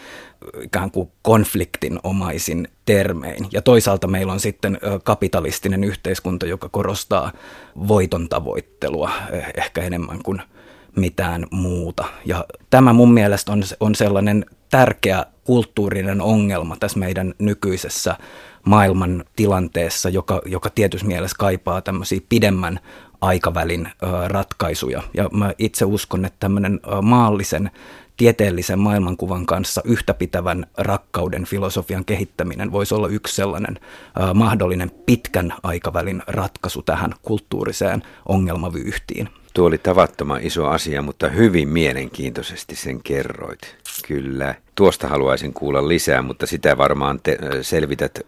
ikään 0.62 0.92
kuin 0.92 1.12
konfliktinomaisin 1.22 2.68
termein. 2.86 3.48
Ja 3.52 3.62
toisaalta 3.62 4.08
meillä 4.08 4.34
on 4.34 4.40
sitten 4.40 4.80
kapitalistinen 5.04 5.84
yhteiskunta, 5.84 6.46
joka 6.46 6.70
korostaa 6.70 7.32
voiton 7.88 8.30
tavoittelua 8.30 9.12
eh, 9.32 9.54
ehkä 9.58 9.82
enemmän 9.82 10.24
kuin 10.24 10.42
mitään 10.96 11.46
muuta. 11.52 12.06
Ja 12.26 12.46
tämä 12.70 12.94
mun 12.94 13.14
mielestä 13.14 13.52
on, 13.52 13.64
on 13.80 13.96
sellainen 13.96 14.46
tärkeä 14.70 15.26
kulttuurinen 15.44 16.22
ongelma 16.22 16.78
tässä 16.78 17.00
meidän 17.00 17.34
nykyisessä 17.40 18.18
maailman 18.66 19.24
tilanteessa, 19.36 20.10
joka, 20.10 20.42
joka 20.46 20.70
tietyssä 20.70 21.08
mielessä 21.08 21.38
kaipaa 21.40 21.82
tämmöisiä 21.82 22.20
pidemmän 22.30 22.80
aikavälin 23.22 23.88
ratkaisuja. 24.28 25.04
Ja 25.14 25.30
mä 25.34 25.54
itse 25.58 25.86
uskon, 25.86 26.26
että 26.26 26.40
tämmöinen 26.40 26.80
maallisen 27.02 27.72
tieteellisen 28.18 28.80
maailmankuvan 28.80 29.46
kanssa 29.46 29.82
yhtäpitävän 29.86 30.66
rakkauden 30.78 31.46
filosofian 31.46 32.06
kehittäminen 32.06 32.72
voisi 32.72 32.96
olla 32.96 33.08
yksi 33.08 33.36
sellainen 33.36 33.80
mahdollinen 34.34 34.92
pitkän 35.06 35.54
aikavälin 35.64 36.24
ratkaisu 36.28 36.82
tähän 36.82 37.14
kulttuuriseen 37.22 38.04
ongelmavyyhtiin. 38.26 39.30
Tuo 39.54 39.68
oli 39.68 39.78
tavattoman 39.78 40.42
iso 40.44 40.68
asia, 40.68 41.02
mutta 41.02 41.30
hyvin 41.30 41.70
mielenkiintoisesti 41.70 42.76
sen 42.76 43.04
kerroit. 43.04 43.76
Kyllä. 44.08 44.56
Tuosta 44.76 45.08
haluaisin 45.08 45.54
kuulla 45.54 45.88
lisää, 45.88 46.22
mutta 46.22 46.46
sitä 46.46 46.78
varmaan 46.78 47.20
te 47.24 47.38
selvität 47.62 48.20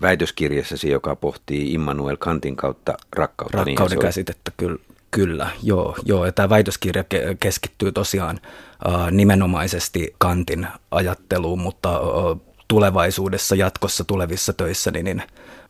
väitöskirjassasi, 0.00 0.90
joka 0.90 1.16
pohtii 1.16 1.72
Immanuel 1.72 2.16
Kantin 2.16 2.56
kautta 2.56 2.94
rakkautta. 3.16 3.56
Niin 3.56 3.78
Rakkauden 3.78 3.96
niin 3.98 4.02
käsitettä, 4.02 4.52
kyllä. 4.56 4.78
Kyllä, 5.10 5.50
joo, 5.62 5.96
joo. 6.04 6.26
Ja 6.26 6.32
tämä 6.32 6.48
väitöskirja 6.48 7.04
keskittyy 7.40 7.92
tosiaan 7.92 8.40
äh, 8.88 9.10
nimenomaisesti 9.10 10.14
Kantin 10.18 10.66
ajatteluun, 10.90 11.58
mutta 11.58 11.94
äh, 11.94 12.40
tulevaisuudessa, 12.68 13.54
jatkossa 13.54 14.04
tulevissa 14.04 14.52
töissä, 14.52 14.90
niin, 14.90 15.04
niin 15.04 15.22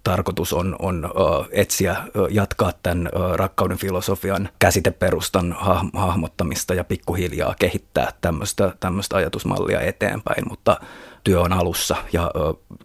tarkoitus 0.09 0.53
on, 0.53 0.77
on 0.79 1.11
etsiä, 1.51 1.97
jatkaa 2.31 2.73
tämän 2.83 3.09
rakkauden 3.35 3.79
filosofian 3.79 4.49
käsiteperustan 4.59 5.57
hahmottamista 5.93 6.75
ja 6.75 6.85
pikkuhiljaa 6.85 7.55
kehittää 7.59 8.13
tämmöistä, 8.21 8.73
tämmöistä 8.81 9.17
ajatusmallia 9.17 9.81
eteenpäin, 9.81 10.49
mutta 10.49 10.81
työ 11.25 11.41
on 11.41 11.53
alussa 11.53 11.97
ja 12.13 12.31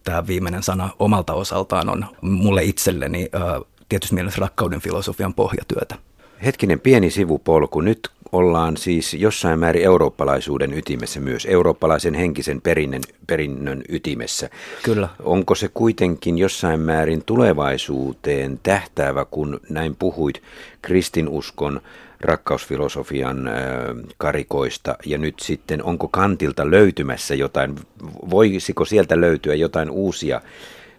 tämä 0.04 0.28
viimeinen 0.28 0.64
sana 0.64 0.90
omalta 1.00 1.34
osaltaan 1.34 1.90
on 1.90 2.06
mulle 2.22 2.64
itselleni 2.64 3.30
tietysti 3.90 4.16
mielessä 4.16 4.42
rakkauden 4.42 4.82
filosofian 4.82 5.34
pohjatyötä. 5.34 5.96
Hetkinen 6.46 6.80
pieni 6.80 7.10
sivupolku. 7.10 7.82
Nyt 7.82 8.12
ollaan 8.34 8.78
siis 8.78 9.14
jossain 9.14 9.60
määrin 9.60 9.84
eurooppalaisuuden 9.84 10.74
ytimessä 10.74 11.20
myös, 11.20 11.46
eurooppalaisen 11.46 12.14
henkisen 12.14 12.62
perinnön, 12.62 13.02
perinnön 13.28 13.84
ytimessä. 13.90 14.50
Kyllä. 14.84 15.10
Onko 15.24 15.56
se 15.56 15.70
kuitenkin 15.74 16.38
jossain 16.38 16.80
määrin 16.80 17.24
tulevaisuuteen 17.26 18.60
tähtäävä, 18.64 19.26
kun 19.26 19.60
näin 19.70 19.96
puhuit 19.96 20.42
kristinuskon 20.82 21.82
rakkausfilosofian 22.22 23.50
karikoista 24.18 24.96
ja 25.06 25.18
nyt 25.18 25.40
sitten 25.40 25.84
onko 25.84 26.08
kantilta 26.08 26.72
löytymässä 26.72 27.36
jotain, 27.36 27.76
voisiko 28.30 28.86
sieltä 28.86 29.22
löytyä 29.22 29.56
jotain 29.56 29.90
uusia 29.90 30.42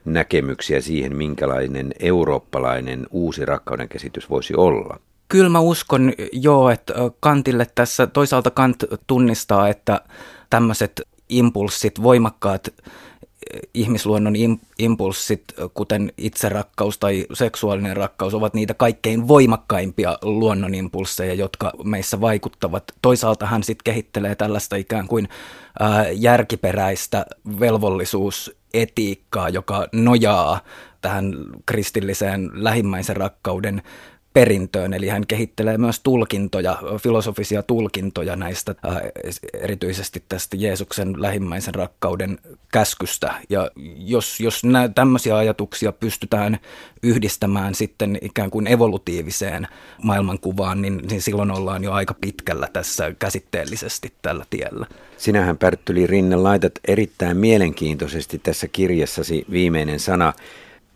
näkemyksiä 0.04 0.80
siihen, 0.80 1.16
minkälainen 1.16 1.92
eurooppalainen 2.00 3.06
uusi 3.10 3.44
rakkauden 3.44 3.88
käsitys 3.88 4.30
voisi 4.30 4.54
olla? 4.56 4.98
Kyllä 5.28 5.48
mä 5.48 5.60
uskon 5.60 6.12
joo, 6.32 6.70
että 6.70 6.94
Kantille 7.20 7.66
tässä 7.74 8.06
toisaalta 8.06 8.50
Kant 8.50 8.84
tunnistaa, 9.06 9.68
että 9.68 10.00
tämmöiset 10.50 11.02
impulssit, 11.28 12.02
voimakkaat 12.02 12.68
ihmisluonnon 13.74 14.34
impulssit, 14.78 15.44
kuten 15.74 16.12
itserakkaus 16.18 16.98
tai 16.98 17.26
seksuaalinen 17.32 17.96
rakkaus, 17.96 18.34
ovat 18.34 18.54
niitä 18.54 18.74
kaikkein 18.74 19.28
voimakkaimpia 19.28 20.18
luonnon 20.22 20.74
impulsseja, 20.74 21.34
jotka 21.34 21.72
meissä 21.84 22.20
vaikuttavat. 22.20 22.84
Toisaalta 23.02 23.46
hän 23.46 23.62
sitten 23.62 23.84
kehittelee 23.84 24.34
tällaista 24.34 24.76
ikään 24.76 25.08
kuin 25.08 25.28
järkiperäistä 26.12 27.26
velvollisuusetiikkaa, 27.60 29.48
joka 29.48 29.88
nojaa 29.92 30.60
tähän 31.00 31.32
kristilliseen 31.66 32.50
lähimmäisen 32.52 33.16
rakkauden 33.16 33.82
perintöön, 34.34 34.94
eli 34.94 35.08
hän 35.08 35.26
kehittelee 35.26 35.78
myös 35.78 36.00
tulkintoja, 36.00 36.78
filosofisia 37.02 37.62
tulkintoja 37.62 38.36
näistä, 38.36 38.74
erityisesti 39.52 40.24
tästä 40.28 40.56
Jeesuksen 40.56 41.22
lähimmäisen 41.22 41.74
rakkauden 41.74 42.38
käskystä. 42.72 43.34
Ja 43.48 43.70
jos, 43.96 44.40
jos 44.40 44.64
nä, 44.64 44.88
tämmöisiä 44.88 45.36
ajatuksia 45.36 45.92
pystytään 45.92 46.58
yhdistämään 47.02 47.74
sitten 47.74 48.18
ikään 48.22 48.50
kuin 48.50 48.66
evolutiiviseen 48.66 49.68
maailmankuvaan, 50.02 50.82
niin, 50.82 51.02
niin 51.10 51.22
silloin 51.22 51.50
ollaan 51.50 51.84
jo 51.84 51.92
aika 51.92 52.14
pitkällä 52.20 52.68
tässä 52.72 53.12
käsitteellisesti 53.18 54.12
tällä 54.22 54.44
tiellä. 54.50 54.86
Sinähän 55.16 55.58
Pärttyli 55.58 56.06
Rinne 56.06 56.36
laitat 56.36 56.72
erittäin 56.88 57.36
mielenkiintoisesti 57.36 58.38
tässä 58.38 58.68
kirjassasi 58.68 59.44
viimeinen 59.50 60.00
sana 60.00 60.32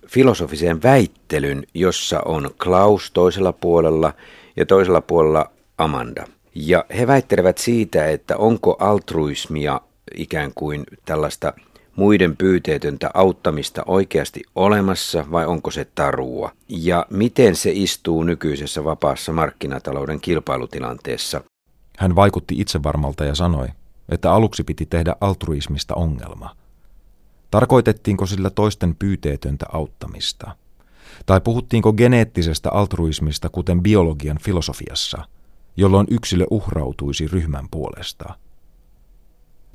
filosofiseen 0.08 0.82
väittelyn, 0.82 1.66
jossa 1.74 2.20
on 2.24 2.50
Klaus 2.62 3.10
toisella 3.10 3.52
puolella 3.52 4.12
ja 4.56 4.66
toisella 4.66 5.00
puolella 5.00 5.50
Amanda. 5.78 6.24
Ja 6.54 6.84
he 6.98 7.06
väittelevät 7.06 7.58
siitä, 7.58 8.06
että 8.06 8.36
onko 8.36 8.76
altruismia 8.78 9.80
ikään 10.16 10.52
kuin 10.54 10.84
tällaista 11.04 11.52
muiden 11.96 12.36
pyyteetöntä 12.36 13.10
auttamista 13.14 13.82
oikeasti 13.86 14.42
olemassa 14.54 15.24
vai 15.30 15.46
onko 15.46 15.70
se 15.70 15.86
tarua? 15.94 16.50
Ja 16.68 17.06
miten 17.10 17.56
se 17.56 17.70
istuu 17.74 18.22
nykyisessä 18.22 18.84
vapaassa 18.84 19.32
markkinatalouden 19.32 20.20
kilpailutilanteessa? 20.20 21.40
Hän 21.98 22.16
vaikutti 22.16 22.54
itsevarmalta 22.60 23.24
ja 23.24 23.34
sanoi, 23.34 23.68
että 24.08 24.32
aluksi 24.32 24.64
piti 24.64 24.86
tehdä 24.86 25.16
altruismista 25.20 25.94
ongelma. 25.94 26.56
Tarkoitettiinko 27.50 28.26
sillä 28.26 28.50
toisten 28.50 28.96
pyyteetöntä 28.96 29.66
auttamista? 29.72 30.56
Tai 31.26 31.40
puhuttiinko 31.40 31.92
geneettisestä 31.92 32.70
altruismista 32.70 33.48
kuten 33.48 33.82
biologian 33.82 34.38
filosofiassa, 34.38 35.24
jolloin 35.76 36.06
yksilö 36.10 36.44
uhrautuisi 36.50 37.28
ryhmän 37.28 37.68
puolesta? 37.70 38.34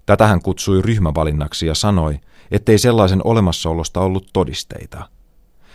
Tätä 0.05 0.27
hän 0.27 0.41
kutsui 0.41 0.81
ryhmävalinnaksi 0.81 1.67
ja 1.67 1.75
sanoi, 1.75 2.19
ettei 2.51 2.77
sellaisen 2.77 3.21
olemassaolosta 3.23 3.99
ollut 3.99 4.29
todisteita. 4.33 5.09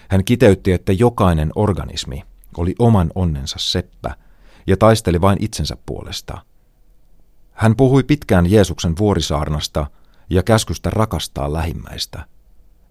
Hän 0.08 0.24
kiteytti, 0.24 0.72
että 0.72 0.92
jokainen 0.92 1.52
organismi 1.54 2.22
oli 2.56 2.74
oman 2.78 3.10
onnensa 3.14 3.56
seppä 3.58 4.14
ja 4.66 4.76
taisteli 4.76 5.20
vain 5.20 5.38
itsensä 5.40 5.76
puolesta. 5.86 6.38
Hän 7.52 7.76
puhui 7.76 8.02
pitkään 8.02 8.50
Jeesuksen 8.50 8.94
vuorisaarnasta– 8.98 9.86
ja 10.30 10.42
käskystä 10.42 10.90
rakastaa 10.90 11.52
lähimmäistä, 11.52 12.24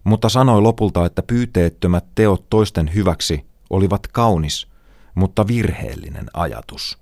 mutta 0.04 0.28
sanoi 0.28 0.62
lopulta, 0.62 1.06
että 1.06 1.22
pyyteettömät 1.22 2.04
teot 2.14 2.50
toisten 2.50 2.94
hyväksi 2.94 3.46
olivat 3.70 4.06
kaunis, 4.06 4.68
mutta 5.14 5.46
virheellinen 5.46 6.26
ajatus. 6.34 6.98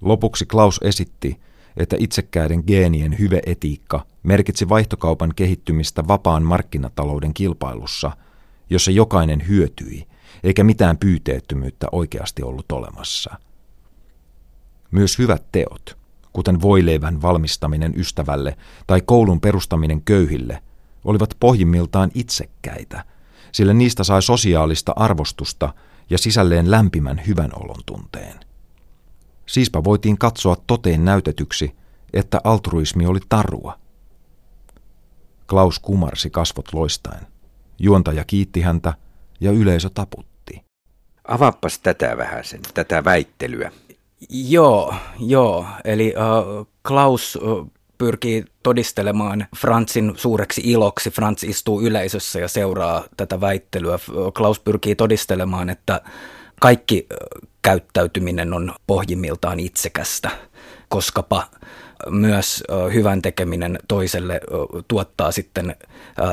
Lopuksi 0.00 0.46
Klaus 0.46 0.80
esitti, 0.82 1.40
että 1.76 1.96
itsekkäiden 1.98 2.62
geenien 2.66 3.18
hyveetiikka 3.18 4.06
merkitsi 4.22 4.68
vaihtokaupan 4.68 5.32
kehittymistä 5.36 6.08
vapaan 6.08 6.42
markkinatalouden 6.42 7.34
kilpailussa, 7.34 8.10
jossa 8.70 8.90
jokainen 8.90 9.48
hyötyi, 9.48 10.06
eikä 10.44 10.64
mitään 10.64 10.98
pyyteettömyyttä 10.98 11.86
oikeasti 11.92 12.42
ollut 12.42 12.72
olemassa. 12.72 13.34
Myös 14.90 15.18
hyvät 15.18 15.44
teot– 15.52 15.96
kuten 16.32 16.62
voileivän 16.62 17.22
valmistaminen 17.22 17.92
ystävälle 17.96 18.56
tai 18.86 19.00
koulun 19.00 19.40
perustaminen 19.40 20.02
köyhille, 20.02 20.62
olivat 21.04 21.36
pohjimmiltaan 21.40 22.10
itsekkäitä, 22.14 23.04
sillä 23.52 23.74
niistä 23.74 24.04
sai 24.04 24.22
sosiaalista 24.22 24.92
arvostusta 24.96 25.74
ja 26.10 26.18
sisälleen 26.18 26.70
lämpimän 26.70 27.22
hyvän 27.26 27.50
olon 27.54 27.80
tunteen. 27.86 28.40
Siispä 29.46 29.84
voitiin 29.84 30.18
katsoa 30.18 30.56
toteen 30.66 31.04
näytetyksi, 31.04 31.76
että 32.12 32.40
altruismi 32.44 33.06
oli 33.06 33.20
tarua. 33.28 33.78
Klaus 35.48 35.78
kumarsi 35.78 36.30
kasvot 36.30 36.72
loistaen. 36.72 37.26
Juontaja 37.78 38.24
kiitti 38.24 38.60
häntä 38.60 38.94
ja 39.40 39.52
yleisö 39.52 39.90
taputti. 39.94 40.64
Avappas 41.28 41.78
tätä 41.78 42.16
vähän 42.16 42.44
sen, 42.44 42.60
tätä 42.74 43.04
väittelyä. 43.04 43.72
Joo, 44.28 44.94
joo. 45.18 45.66
Eli 45.84 46.14
uh, 46.16 46.66
Klaus 46.88 47.38
uh, 47.42 47.70
pyrkii 47.98 48.44
todistelemaan 48.62 49.46
Franzin 49.56 50.12
suureksi 50.16 50.60
iloksi. 50.64 51.10
Franz 51.10 51.42
istuu 51.42 51.82
yleisössä 51.82 52.40
ja 52.40 52.48
seuraa 52.48 53.04
tätä 53.16 53.40
väittelyä. 53.40 53.98
Klaus 54.36 54.60
pyrkii 54.60 54.94
todistelemaan, 54.94 55.70
että 55.70 56.00
kaikki 56.60 57.06
käyttäytyminen 57.62 58.54
on 58.54 58.74
pohjimmiltaan 58.86 59.60
itsekästä, 59.60 60.30
koskapa 60.88 61.46
myös 62.10 62.64
hyvän 62.92 63.22
tekeminen 63.22 63.78
toiselle 63.88 64.40
tuottaa 64.88 65.32
sitten 65.32 65.76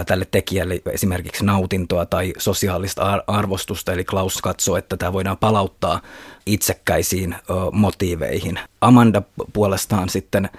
tälle 0.05 0.27
tekijälle 0.31 0.81
esimerkiksi 0.91 1.45
nautintoa 1.45 2.05
tai 2.05 2.33
sosiaalista 2.37 3.23
arvostusta. 3.27 3.93
Eli 3.93 4.05
Klaus 4.05 4.41
katsoo, 4.41 4.77
että 4.77 4.97
tämä 4.97 5.13
voidaan 5.13 5.37
palauttaa 5.37 6.01
itsekkäisiin 6.45 7.35
motiiveihin. 7.71 8.59
Amanda 8.81 9.21
puolestaan 9.53 10.09
sitten 10.09 10.49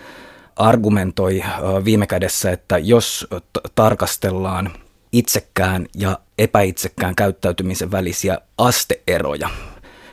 argumentoi 0.57 1.42
viime 1.85 2.07
kädessä, 2.07 2.50
että 2.50 2.78
jos 2.78 3.26
tarkastellaan 3.74 4.70
itsekkään 5.12 5.87
ja 5.96 6.18
epäitsekkään 6.38 7.14
käyttäytymisen 7.14 7.90
välisiä 7.90 8.38
asteeroja, 8.59 9.50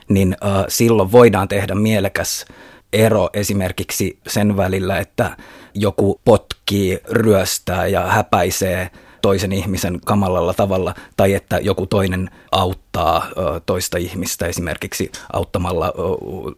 niin 0.08 0.36
silloin 0.68 1.12
voidaan 1.12 1.48
tehdä 1.48 1.74
mielekäs 1.74 2.44
ero 2.92 3.30
esimerkiksi 3.32 4.18
sen 4.26 4.56
välillä, 4.56 4.98
että 4.98 5.36
joku 5.74 6.20
potkii, 6.24 6.98
ryöstää 7.10 7.86
ja 7.86 8.06
häpäisee 8.06 8.90
toisen 9.22 9.52
ihmisen 9.52 10.00
kamalalla 10.04 10.54
tavalla, 10.54 10.94
tai 11.16 11.34
että 11.34 11.58
joku 11.58 11.86
toinen 11.86 12.30
auttaa 12.52 13.26
toista 13.66 13.98
ihmistä 13.98 14.46
esimerkiksi 14.46 15.12
auttamalla 15.32 15.92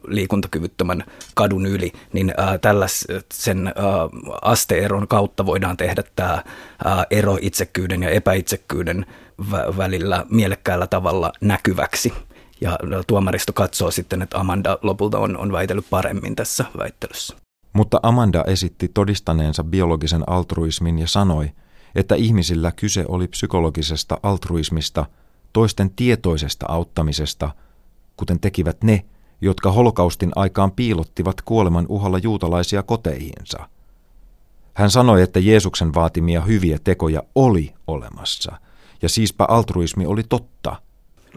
liikuntakyvyttömän 0.07 1.03
kadun 1.35 1.65
yli, 1.65 1.91
niin 2.13 2.33
tällaisen 2.61 3.73
asteeron 4.41 5.07
kautta 5.07 5.45
voidaan 5.45 5.77
tehdä 5.77 6.03
tämä 6.15 6.43
ero 7.11 7.37
itsekkyyden 7.41 8.03
ja 8.03 8.09
epäitsekkyyden 8.09 9.05
välillä 9.77 10.25
mielekkäällä 10.29 10.87
tavalla 10.87 11.31
näkyväksi. 11.41 12.13
Ja 12.61 12.77
tuomaristo 13.07 13.53
katsoo 13.53 13.91
sitten, 13.91 14.21
että 14.21 14.39
Amanda 14.39 14.77
lopulta 14.81 15.19
on, 15.19 15.37
on 15.37 15.51
väitellyt 15.51 15.85
paremmin 15.89 16.35
tässä 16.35 16.65
väittelyssä. 16.77 17.35
Mutta 17.73 17.99
Amanda 18.03 18.43
esitti 18.47 18.87
todistaneensa 18.87 19.63
biologisen 19.63 20.23
altruismin 20.27 20.99
ja 20.99 21.07
sanoi, 21.07 21.51
että 21.95 22.15
ihmisillä 22.15 22.71
kyse 22.71 23.05
oli 23.07 23.27
psykologisesta 23.27 24.19
altruismista, 24.23 25.05
toisten 25.53 25.91
tietoisesta 25.95 26.65
auttamisesta, 26.69 27.49
kuten 28.17 28.39
tekivät 28.39 28.83
ne, 28.83 29.05
jotka 29.41 29.71
holokaustin 29.71 30.31
aikaan 30.35 30.71
piilottivat 30.71 31.41
kuoleman 31.41 31.85
uhalla 31.89 32.17
juutalaisia 32.17 32.83
koteihinsa. 32.83 33.69
Hän 34.73 34.91
sanoi, 34.91 35.21
että 35.21 35.39
Jeesuksen 35.39 35.93
vaatimia 35.93 36.41
hyviä 36.41 36.79
tekoja 36.83 37.23
oli 37.35 37.73
olemassa, 37.87 38.59
ja 39.01 39.09
siispä 39.09 39.45
altruismi 39.47 40.05
oli 40.05 40.23
totta– 40.23 40.75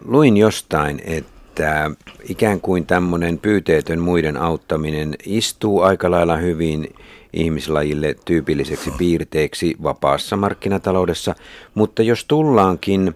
Luin 0.05 0.37
jostain, 0.37 1.01
että 1.05 1.91
ikään 2.29 2.61
kuin 2.61 2.85
tämmöinen 2.85 3.37
pyyteetön 3.37 3.99
muiden 3.99 4.37
auttaminen 4.37 5.15
istuu 5.25 5.81
aika 5.81 6.11
lailla 6.11 6.37
hyvin 6.37 6.95
ihmislajille 7.33 8.15
tyypilliseksi 8.25 8.91
piirteeksi 8.91 9.75
vapaassa 9.83 10.37
markkinataloudessa, 10.37 11.35
mutta 11.73 12.03
jos 12.03 12.25
tullaankin 12.25 13.13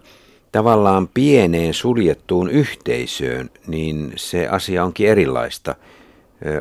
tavallaan 0.52 1.08
pieneen 1.14 1.74
suljettuun 1.74 2.50
yhteisöön, 2.50 3.50
niin 3.66 4.12
se 4.16 4.48
asia 4.48 4.84
onkin 4.84 5.08
erilaista. 5.08 5.74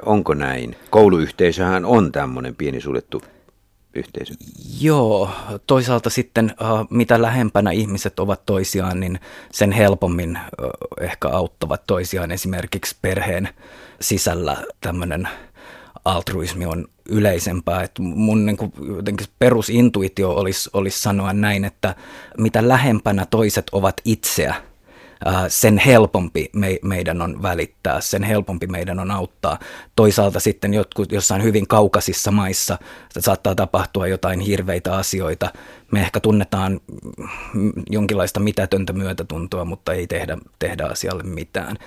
Onko 0.06 0.34
näin? 0.34 0.76
Kouluyhteisöhän 0.90 1.86
on 1.86 2.12
tämmöinen 2.12 2.56
pieni 2.56 2.82
suljettu 2.82 3.22
yhteisö? 3.94 4.34
Joo, 4.80 5.30
toisaalta 5.68 6.10
sitten 6.10 6.54
mitä 6.90 7.22
lähempänä 7.22 7.72
ihmiset 7.72 8.20
ovat 8.20 8.46
toisiaan, 8.46 9.00
niin 9.00 9.20
sen 9.52 9.72
helpommin 9.72 10.40
ehkä 11.02 11.30
auttavat 11.30 11.84
toisiaan. 11.88 12.32
Esimerkiksi 12.32 12.96
perheen 13.02 13.50
sisällä 14.02 14.58
tämmöinen 14.82 15.28
altruismi 16.06 16.66
on 16.66 16.88
yleisempää. 17.10 17.84
Että 17.84 18.02
mun 18.02 18.46
niin 18.46 18.58
kuin, 18.58 18.74
jotenkin 18.96 19.28
perusintuitio 19.40 20.32
olisi, 20.32 20.70
olisi 20.74 21.02
sanoa 21.02 21.34
näin, 21.34 21.66
että 21.66 21.96
mitä 22.38 22.68
lähempänä 22.68 23.26
toiset 23.26 23.66
ovat 23.72 24.02
itseä, 24.06 24.56
sen 25.48 25.78
helpompi 25.78 26.50
me, 26.54 26.80
meidän 26.84 27.22
on 27.22 27.42
välittää, 27.42 28.02
sen 28.02 28.24
helpompi 28.24 28.68
meidän 28.68 29.00
on 29.00 29.12
auttaa. 29.12 29.60
Toisaalta 29.96 30.40
sitten 30.40 30.74
jotkut, 30.74 31.12
jossain 31.12 31.44
hyvin 31.44 31.68
kaukaisissa 31.68 32.32
maissa 32.32 32.78
saattaa 33.20 33.56
tapahtua 33.56 34.08
jotain 34.08 34.40
hirveitä 34.40 34.96
asioita. 34.96 35.54
Me 35.92 36.02
ehkä 36.02 36.20
tunnetaan 36.20 36.80
jonkinlaista 37.90 38.40
mitätöntä 38.40 38.94
myötätuntoa, 38.94 39.66
mutta 39.66 39.94
ei 39.94 40.08
tehdä, 40.08 40.38
tehdä 40.60 40.86
asialle 40.86 41.24
mitään. 41.24 41.78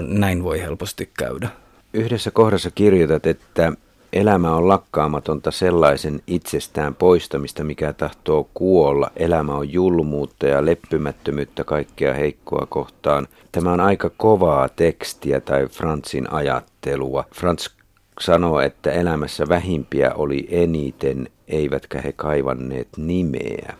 Näin 0.00 0.44
voi 0.44 0.60
helposti 0.60 1.10
käydä. 1.18 1.48
Yhdessä 1.92 2.30
kohdassa 2.30 2.70
kirjoitat, 2.70 3.26
että 3.26 3.72
Elämä 4.16 4.56
on 4.56 4.68
lakkaamatonta 4.68 5.50
sellaisen 5.50 6.20
itsestään 6.26 6.94
poistamista, 6.94 7.64
mikä 7.64 7.92
tahtoo 7.92 8.48
kuolla. 8.54 9.10
Elämä 9.16 9.54
on 9.54 9.72
julmuutta 9.72 10.46
ja 10.46 10.64
leppymättömyyttä 10.64 11.64
kaikkea 11.64 12.14
heikkoa 12.14 12.66
kohtaan. 12.68 13.28
Tämä 13.52 13.72
on 13.72 13.80
aika 13.80 14.10
kovaa 14.16 14.68
tekstiä 14.68 15.40
tai 15.40 15.66
Fransin 15.66 16.32
ajattelua. 16.32 17.24
Frans 17.34 17.76
sanoo, 18.20 18.60
että 18.60 18.92
elämässä 18.92 19.48
vähimpiä 19.48 20.14
oli 20.14 20.48
eniten, 20.50 21.28
eivätkä 21.48 22.00
he 22.00 22.12
kaivanneet 22.12 22.88
nimeä. 22.96 23.74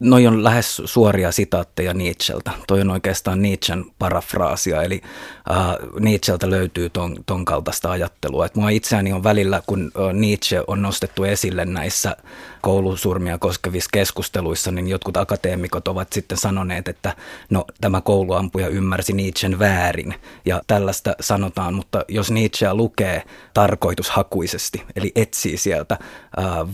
Noi 0.00 0.26
on 0.26 0.44
lähes 0.44 0.82
suoria 0.84 1.32
sitaatteja 1.32 1.94
Nietzscheltä. 1.94 2.50
Toi 2.66 2.80
on 2.80 2.90
oikeastaan 2.90 3.42
Nietzschen 3.42 3.84
parafraasia, 3.98 4.82
eli 4.82 5.02
äh, 5.50 5.56
Nietzscheltä 6.00 6.50
löytyy 6.50 6.90
ton, 6.90 7.16
ton 7.26 7.44
kaltaista 7.44 7.90
ajattelua. 7.90 8.46
Et 8.46 8.54
mua 8.54 8.70
itseäni 8.70 9.12
on 9.12 9.24
välillä, 9.24 9.62
kun 9.66 9.92
äh, 9.96 10.14
Nietzsche 10.14 10.64
on 10.66 10.82
nostettu 10.82 11.24
esille 11.24 11.64
näissä 11.64 12.16
koulusurmia 12.60 13.38
koskevissa 13.38 13.90
keskusteluissa, 13.92 14.70
niin 14.70 14.88
jotkut 14.88 15.16
akateemikot 15.16 15.88
ovat 15.88 16.12
sitten 16.12 16.38
sanoneet, 16.38 16.88
että 16.88 17.16
no 17.50 17.64
tämä 17.80 18.00
kouluampuja 18.00 18.68
ymmärsi 18.68 19.12
Nietzschen 19.12 19.58
väärin. 19.58 20.14
Ja 20.44 20.60
tällaista 20.66 21.14
sanotaan, 21.20 21.74
mutta 21.74 22.04
jos 22.08 22.30
Nietzscheä 22.30 22.74
lukee 22.74 23.22
tarkoitushakuisesti, 23.54 24.82
eli 24.96 25.12
etsii 25.14 25.56
sieltä 25.56 25.98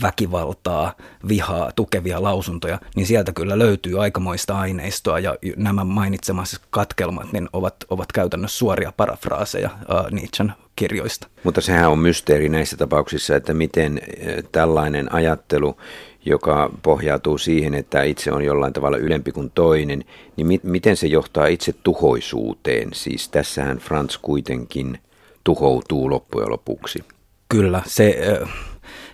väkivaltaa, 0.02 0.92
vihaa, 1.28 1.72
tukevia 1.72 2.22
lausuntoja, 2.22 2.78
niin 2.96 3.06
sieltä 3.06 3.32
kyllä 3.32 3.58
löytyy 3.58 4.02
aikamoista 4.02 4.58
aineistoa. 4.58 5.18
Ja 5.18 5.36
nämä 5.56 5.84
mainitsemassa 5.84 6.60
katkelmat 6.70 7.32
niin 7.32 7.48
ovat, 7.52 7.76
ovat 7.90 8.12
käytännössä 8.12 8.58
suoria 8.58 8.92
parafraaseja 8.96 9.70
Nietzschen 10.10 10.52
kirjoista. 10.76 11.28
Mutta 11.44 11.60
sehän 11.60 11.90
on 11.90 11.98
mysteeri 11.98 12.48
näissä 12.48 12.76
tapauksissa, 12.76 13.36
että 13.36 13.54
miten 13.54 14.00
eh, 14.18 14.44
tällainen 14.52 15.12
ajattelu, 15.12 15.76
joka 16.24 16.70
pohjautuu 16.82 17.38
siihen, 17.38 17.74
että 17.74 18.02
itse 18.02 18.32
on 18.32 18.44
jollain 18.44 18.72
tavalla 18.72 18.96
ylempi 18.96 19.32
kuin 19.32 19.50
toinen, 19.50 20.04
niin 20.36 20.46
mi- 20.46 20.60
miten 20.62 20.96
se 20.96 21.06
johtaa 21.06 21.46
itse 21.46 21.72
tuhoisuuteen? 21.72 22.88
Siis 22.92 23.28
tässähän 23.28 23.78
Franz 23.78 24.18
kuitenkin 24.22 24.98
tuhoutuu 25.44 26.10
loppujen 26.10 26.50
lopuksi. 26.50 27.04
Kyllä, 27.48 27.82
se, 27.86 28.08
eh, 28.08 28.48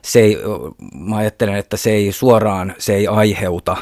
se 0.03 0.21
ei, 0.21 0.39
mä 0.95 1.17
ajattelen, 1.17 1.55
että 1.55 1.77
se 1.77 1.91
ei 1.91 2.13
suoraan, 2.13 2.75
se 2.79 2.95
ei 2.95 3.07
aiheuta 3.07 3.77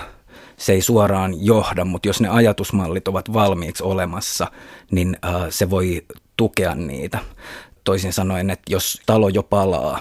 se 0.61 0.73
ei 0.73 0.83
suoraan 0.83 1.45
johda, 1.45 1.85
mutta 1.85 2.09
jos 2.09 2.21
ne 2.21 2.29
ajatusmallit 2.29 3.09
ovat 3.09 3.33
valmiiksi 3.33 3.83
olemassa, 3.85 4.47
niin 4.90 5.16
äh, 5.25 5.47
se 5.51 5.71
voi 5.71 6.03
tukea 6.37 6.75
niitä. 6.75 7.19
Toisin 7.85 8.12
sanoen, 8.12 8.51
että 8.51 8.73
jos 8.73 9.03
talo 9.07 9.29
jo 9.29 9.43
palaa, 9.43 10.01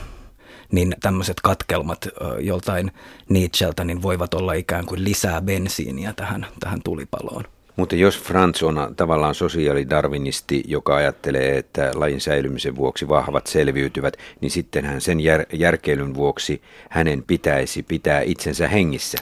niin 0.72 0.96
tämmöiset 1.02 1.38
katkelmat 1.44 2.08
joltain 2.40 2.92
Nietzscheltä 3.30 3.84
niin 3.84 4.02
voivat 4.02 4.34
olla 4.34 4.54
ikään 4.54 4.86
kuin 4.86 5.04
lisää 5.04 5.42
bensiiniä 5.42 6.14
tähän, 6.14 6.48
tähän 6.60 6.80
tulipaloon. 6.84 7.44
Mutta 7.76 7.96
jos 7.96 8.20
Franz 8.20 8.64
on 8.64 8.94
tavallaan 8.96 9.36
sosiaalidarvinisti, 9.36 10.64
joka 10.68 10.96
ajattelee, 10.96 11.58
että 11.58 11.92
lajin 11.96 12.22
säilymisen 12.22 12.76
vuoksi 12.76 13.08
vahvat 13.08 13.48
selviytyvät, 13.48 14.18
niin 14.42 14.52
sittenhän 14.52 15.02
sen 15.02 15.20
jär, 15.20 15.46
järkeilyn 15.54 16.14
vuoksi 16.14 16.62
hänen 16.90 17.24
pitäisi 17.28 17.84
pitää 17.84 18.22
itsensä 18.22 18.68
hengissä. 18.68 19.18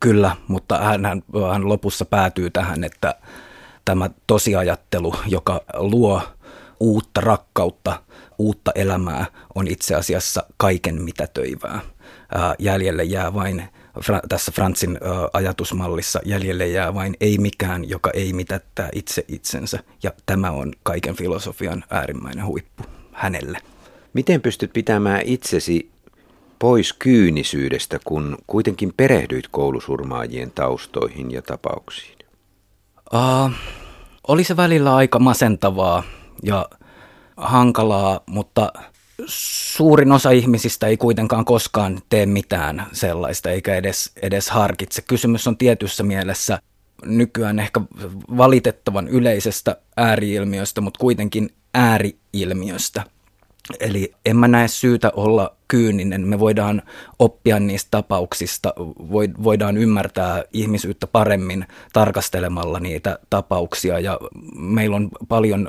Kyllä, 0.00 0.36
mutta 0.48 0.78
hän, 0.78 1.04
hän, 1.04 1.22
hän 1.52 1.68
lopussa 1.68 2.04
päätyy 2.04 2.50
tähän, 2.50 2.84
että 2.84 3.14
tämä 3.84 4.10
tosiajattelu, 4.26 5.14
joka 5.26 5.60
luo 5.74 6.22
uutta 6.82 7.20
rakkautta, 7.20 8.02
uutta 8.38 8.72
elämää 8.74 9.26
on 9.54 9.68
itse 9.68 9.94
asiassa 9.94 10.42
kaiken 10.56 11.02
mitätöivää. 11.02 11.80
Jäljelle 12.58 13.04
jää 13.04 13.34
vain, 13.34 13.62
tässä 14.28 14.52
Fransin 14.52 14.98
ajatusmallissa 15.32 16.20
jäljelle 16.24 16.68
jää 16.68 16.94
vain 16.94 17.16
ei 17.20 17.38
mikään, 17.38 17.88
joka 17.88 18.10
ei 18.14 18.32
mitättää 18.32 18.88
itse 18.94 19.24
itsensä. 19.28 19.78
Ja 20.02 20.12
tämä 20.26 20.50
on 20.50 20.72
kaiken 20.82 21.16
filosofian 21.16 21.84
äärimmäinen 21.90 22.46
huippu 22.46 22.82
hänelle. 23.12 23.58
Miten 24.12 24.40
pystyt 24.40 24.72
pitämään 24.72 25.22
itsesi 25.24 25.90
pois 26.58 26.92
kyynisyydestä, 26.92 27.98
kun 28.04 28.38
kuitenkin 28.46 28.92
perehdyit 28.96 29.48
koulusurmaajien 29.50 30.50
taustoihin 30.50 31.30
ja 31.30 31.42
tapauksiin? 31.42 32.18
Uh, 33.14 33.50
oli 34.28 34.44
se 34.44 34.56
välillä 34.56 34.96
aika 34.96 35.18
masentavaa 35.18 36.02
ja 36.42 36.68
hankalaa, 37.36 38.20
mutta 38.26 38.72
suurin 39.26 40.12
osa 40.12 40.30
ihmisistä 40.30 40.86
ei 40.86 40.96
kuitenkaan 40.96 41.44
koskaan 41.44 42.02
tee 42.08 42.26
mitään 42.26 42.86
sellaista 42.92 43.50
eikä 43.50 43.74
edes, 43.74 44.12
edes 44.22 44.50
harkitse. 44.50 45.02
Kysymys 45.02 45.46
on 45.46 45.56
tietyssä 45.56 46.02
mielessä 46.02 46.58
nykyään 47.04 47.58
ehkä 47.58 47.80
valitettavan 48.36 49.08
yleisestä 49.08 49.76
ääriilmiöstä, 49.96 50.80
mutta 50.80 50.98
kuitenkin 50.98 51.50
ääriilmiöstä. 51.74 53.04
Eli 53.80 54.12
en 54.26 54.36
mä 54.36 54.48
näe 54.48 54.68
syytä 54.68 55.12
olla 55.16 55.56
kyyninen. 55.68 56.28
Me 56.28 56.38
voidaan 56.38 56.82
oppia 57.18 57.60
niistä 57.60 57.88
tapauksista, 57.90 58.74
voidaan 59.42 59.76
ymmärtää 59.76 60.44
ihmisyyttä 60.52 61.06
paremmin 61.06 61.66
tarkastelemalla 61.92 62.80
niitä 62.80 63.18
tapauksia 63.30 63.98
ja 63.98 64.18
meillä 64.56 64.96
on 64.96 65.08
paljon 65.28 65.68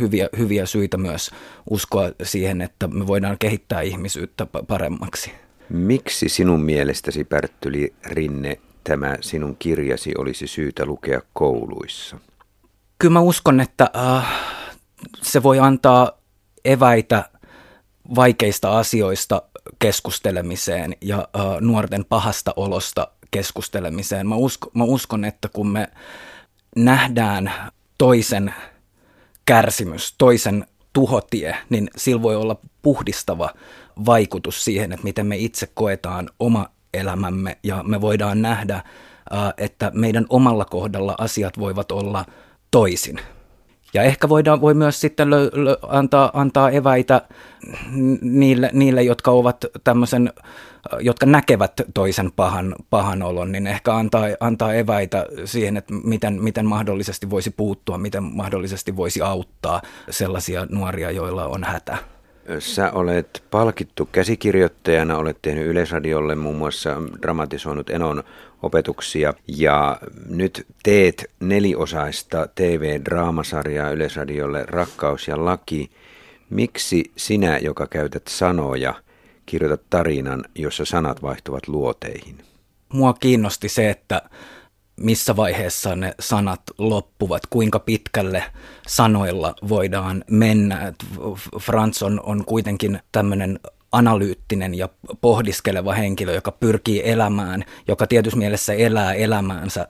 hyviä, 0.00 0.28
hyviä 0.38 0.66
syitä 0.66 0.96
myös 0.96 1.30
uskoa 1.70 2.10
siihen, 2.22 2.60
että 2.60 2.88
me 2.88 3.06
voidaan 3.06 3.38
kehittää 3.38 3.80
ihmisyyttä 3.80 4.46
paremmaksi. 4.66 5.32
Miksi 5.68 6.28
sinun 6.28 6.60
mielestäsi, 6.60 7.24
Pärttyli 7.24 7.94
Rinne, 8.06 8.58
tämä 8.84 9.16
sinun 9.20 9.56
kirjasi 9.58 10.12
olisi 10.18 10.46
syytä 10.46 10.86
lukea 10.86 11.20
kouluissa? 11.32 12.18
Kyllä 12.98 13.12
mä 13.12 13.20
uskon, 13.20 13.60
että 13.60 13.90
äh, 13.96 14.26
se 15.22 15.42
voi 15.42 15.58
antaa 15.58 16.21
eväitä 16.64 17.30
vaikeista 18.14 18.78
asioista 18.78 19.42
keskustelemiseen 19.78 20.96
ja 21.00 21.18
äh, 21.18 21.60
nuorten 21.60 22.04
pahasta 22.04 22.52
olosta 22.56 23.08
keskustelemiseen. 23.30 24.26
Mä, 24.26 24.34
usko, 24.34 24.70
mä 24.74 24.84
uskon, 24.84 25.24
että 25.24 25.48
kun 25.48 25.68
me 25.68 25.88
nähdään 26.76 27.52
toisen 27.98 28.54
kärsimys, 29.44 30.14
toisen 30.18 30.66
tuhotie, 30.92 31.56
niin 31.70 31.90
sillä 31.96 32.22
voi 32.22 32.36
olla 32.36 32.56
puhdistava 32.82 33.50
vaikutus 34.06 34.64
siihen, 34.64 34.92
että 34.92 35.04
miten 35.04 35.26
me 35.26 35.36
itse 35.36 35.68
koetaan 35.74 36.30
oma 36.40 36.68
elämämme 36.94 37.58
ja 37.62 37.82
me 37.82 38.00
voidaan 38.00 38.42
nähdä, 38.42 38.74
äh, 38.74 38.84
että 39.56 39.90
meidän 39.94 40.26
omalla 40.28 40.64
kohdalla 40.64 41.14
asiat 41.18 41.58
voivat 41.58 41.92
olla 41.92 42.24
toisin. 42.70 43.20
Ja 43.94 44.02
ehkä 44.02 44.28
voidaan, 44.28 44.60
voi 44.60 44.74
myös 44.74 45.00
sitten 45.00 45.30
lö, 45.30 45.50
lö, 45.52 45.76
antaa, 45.82 46.30
antaa 46.34 46.70
eväitä 46.70 47.22
niille, 48.20 48.70
niille, 48.72 49.02
jotka 49.02 49.30
ovat 49.30 49.64
tämmöisen, 49.84 50.32
jotka 51.00 51.26
näkevät 51.26 51.72
toisen 51.94 52.32
pahan, 52.36 52.74
pahan 52.90 53.22
olon, 53.22 53.52
niin 53.52 53.66
ehkä 53.66 53.94
antaa, 53.94 54.24
antaa 54.40 54.74
eväitä 54.74 55.26
siihen, 55.44 55.76
että 55.76 55.94
miten, 55.94 56.42
miten 56.42 56.66
mahdollisesti 56.66 57.30
voisi 57.30 57.50
puuttua, 57.50 57.98
miten 57.98 58.22
mahdollisesti 58.22 58.96
voisi 58.96 59.20
auttaa 59.20 59.82
sellaisia 60.10 60.66
nuoria, 60.70 61.10
joilla 61.10 61.46
on 61.46 61.64
hätä. 61.64 61.96
Sä 62.58 62.90
olet 62.90 63.42
palkittu 63.50 64.08
käsikirjoittajana, 64.12 65.16
olet 65.16 65.38
tehnyt 65.42 65.66
Yleisradiolle 65.66 66.34
muun 66.34 66.56
muassa 66.56 67.02
dramatisoinut 67.22 67.90
Enon 67.90 68.22
opetuksia 68.62 69.34
ja 69.46 69.98
nyt 70.28 70.66
teet 70.82 71.30
neliosaista 71.40 72.48
TV-draamasarjaa 72.54 73.90
Yleisradiolle 73.90 74.64
Rakkaus 74.66 75.28
ja 75.28 75.44
laki. 75.44 75.90
Miksi 76.50 77.12
sinä, 77.16 77.58
joka 77.58 77.86
käytät 77.86 78.28
sanoja, 78.28 78.94
kirjoitat 79.46 79.82
tarinan, 79.90 80.44
jossa 80.54 80.84
sanat 80.84 81.22
vaihtuvat 81.22 81.68
luoteihin? 81.68 82.38
Mua 82.92 83.12
kiinnosti 83.12 83.68
se, 83.68 83.90
että 83.90 84.22
missä 84.96 85.36
vaiheessa 85.36 85.96
ne 85.96 86.14
sanat 86.20 86.62
loppuvat, 86.78 87.42
kuinka 87.50 87.78
pitkälle 87.78 88.44
sanoilla 88.86 89.54
voidaan 89.68 90.24
mennä. 90.30 90.92
Frans 91.60 92.02
on, 92.02 92.20
on 92.22 92.44
kuitenkin 92.44 93.00
tämmöinen 93.12 93.60
analyyttinen 93.92 94.74
ja 94.74 94.88
pohdiskeleva 95.20 95.92
henkilö, 95.92 96.34
joka 96.34 96.52
pyrkii 96.52 97.02
elämään, 97.04 97.64
joka 97.88 98.06
tietysti 98.06 98.38
mielessä 98.38 98.72
elää 98.72 99.14
elämäänsä 99.14 99.80
äh, 99.80 99.88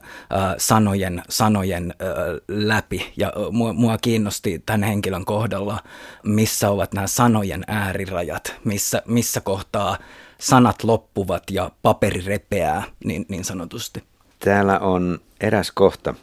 sanojen, 0.57 1.23
sanojen 1.29 1.93
äh, 2.01 2.07
läpi. 2.47 3.13
Ja 3.17 3.27
äh, 3.27 3.51
mua, 3.51 3.73
mua 3.73 3.97
kiinnosti 3.97 4.63
tämän 4.65 4.83
henkilön 4.83 5.25
kohdalla, 5.25 5.79
missä 6.23 6.69
ovat 6.69 6.93
nämä 6.93 7.07
sanojen 7.07 7.63
äärirajat, 7.67 8.55
missä, 8.63 9.01
missä 9.05 9.41
kohtaa 9.41 9.97
sanat 10.37 10.83
loppuvat 10.83 11.43
ja 11.51 11.71
paperi 11.81 12.21
repeää 12.25 12.83
niin, 13.05 13.25
niin 13.29 13.43
sanotusti. 13.43 14.03
Täällä 14.39 14.79
on 14.79 15.19
eräs 15.41 15.71
kohta. 15.71 16.13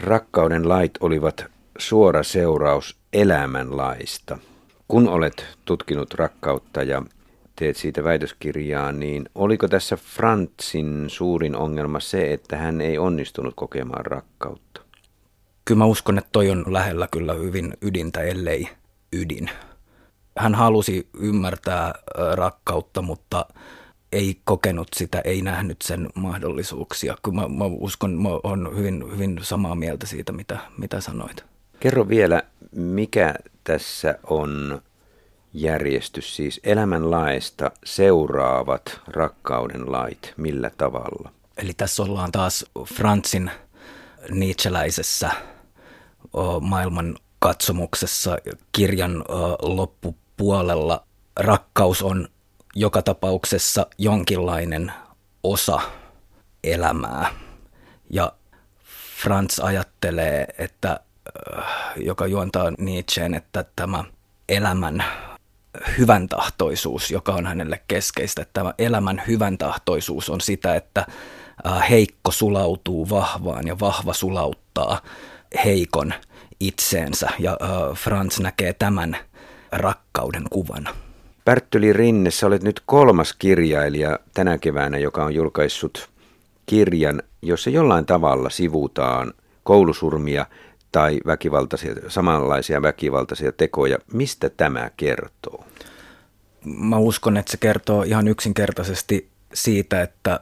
Rakkauden 0.00 0.68
lait 0.68 0.92
olivat 1.00 1.44
suora 1.78 2.22
seuraus 2.22 2.96
elämänlaista. 3.12 4.38
Kun 4.88 5.08
olet 5.08 5.46
tutkinut 5.64 6.14
rakkautta 6.14 6.82
ja 6.82 7.02
teet 7.58 7.76
siitä 7.76 8.04
väitöskirjaa, 8.04 8.92
niin 8.92 9.28
oliko 9.34 9.68
tässä 9.68 9.96
Frantzin 9.96 11.04
suurin 11.08 11.56
ongelma 11.56 12.00
se, 12.00 12.32
että 12.32 12.56
hän 12.56 12.80
ei 12.80 12.98
onnistunut 12.98 13.54
kokemaan 13.56 14.06
rakkautta? 14.06 14.80
Kyllä 15.64 15.78
mä 15.78 15.84
uskon, 15.84 16.18
että 16.18 16.30
toi 16.32 16.50
on 16.50 16.64
lähellä 16.68 17.08
kyllä 17.10 17.34
hyvin 17.34 17.74
ydintä, 17.82 18.20
ellei 18.20 18.68
ydin. 19.12 19.50
Hän 20.38 20.54
halusi 20.54 21.08
ymmärtää 21.20 21.94
rakkautta, 22.34 23.02
mutta 23.02 23.46
ei 24.12 24.40
kokenut 24.44 24.88
sitä, 24.96 25.20
ei 25.24 25.42
nähnyt 25.42 25.82
sen 25.82 26.08
mahdollisuuksia. 26.14 27.16
Kyllä 27.22 27.40
mä, 27.40 27.48
mä 27.48 27.64
uskon, 27.64 28.22
mä 28.22 28.28
olen 28.28 28.76
hyvin, 28.76 29.04
hyvin 29.12 29.38
samaa 29.42 29.74
mieltä 29.74 30.06
siitä, 30.06 30.32
mitä, 30.32 30.58
mitä 30.78 31.00
sanoit. 31.00 31.44
Kerro 31.80 32.08
vielä, 32.08 32.42
mikä 32.76 33.34
tässä 33.64 34.18
on 34.30 34.82
järjestys, 35.54 36.36
siis 36.36 36.60
elämänlaista 36.64 37.70
seuraavat 37.84 39.00
rakkauden 39.06 39.92
lait, 39.92 40.34
millä 40.36 40.70
tavalla? 40.70 41.32
Eli 41.56 41.74
tässä 41.74 42.02
ollaan 42.02 42.32
taas 42.32 42.64
Franzin 42.94 43.50
Nietzscheläisessä 44.30 45.30
maailman 46.60 47.16
katsomuksessa 47.38 48.38
kirjan 48.72 49.24
loppupuolella. 49.62 51.04
Rakkaus 51.36 52.02
on 52.02 52.28
joka 52.74 53.02
tapauksessa 53.02 53.86
jonkinlainen 53.98 54.92
osa 55.42 55.80
elämää. 56.64 57.30
Ja 58.10 58.32
Franz 59.22 59.58
ajattelee, 59.58 60.46
että 60.58 61.00
joka 61.96 62.26
juontaa 62.26 62.72
Nietzscheen, 62.78 63.34
että 63.34 63.64
tämä 63.76 64.04
elämän 64.48 65.04
hyvän 65.98 66.28
tahtoisuus, 66.28 67.10
joka 67.10 67.32
on 67.32 67.46
hänelle 67.46 67.80
keskeistä. 67.88 68.46
Tämä 68.52 68.74
elämän 68.78 69.22
hyvän 69.28 69.58
tahtoisuus 69.58 70.30
on 70.30 70.40
sitä, 70.40 70.74
että 70.74 71.06
heikko 71.90 72.30
sulautuu 72.30 73.10
vahvaan 73.10 73.66
ja 73.66 73.80
vahva 73.80 74.12
sulauttaa 74.12 75.00
heikon 75.64 76.14
itseensä. 76.60 77.28
Ja 77.38 77.58
Franz 77.94 78.38
näkee 78.38 78.72
tämän 78.72 79.16
rakkauden 79.72 80.44
kuvana. 80.50 80.94
Pärttyli 81.44 81.92
Rinne, 81.92 82.30
sä 82.30 82.46
olet 82.46 82.62
nyt 82.62 82.82
kolmas 82.86 83.32
kirjailija 83.32 84.18
tänä 84.34 84.58
keväänä, 84.58 84.98
joka 84.98 85.24
on 85.24 85.34
julkaissut 85.34 86.08
kirjan, 86.66 87.22
jossa 87.42 87.70
jollain 87.70 88.06
tavalla 88.06 88.50
sivutaan 88.50 89.32
koulusurmia 89.62 90.46
tai 90.92 91.20
väkivaltaisia, 91.26 91.94
samanlaisia 92.08 92.82
väkivaltaisia 92.82 93.52
tekoja. 93.52 93.98
Mistä 94.12 94.50
tämä 94.50 94.90
kertoo? 94.96 95.64
Mä 96.64 96.98
uskon, 96.98 97.36
että 97.36 97.50
se 97.50 97.56
kertoo 97.56 98.02
ihan 98.02 98.28
yksinkertaisesti 98.28 99.28
siitä, 99.54 100.02
että 100.02 100.40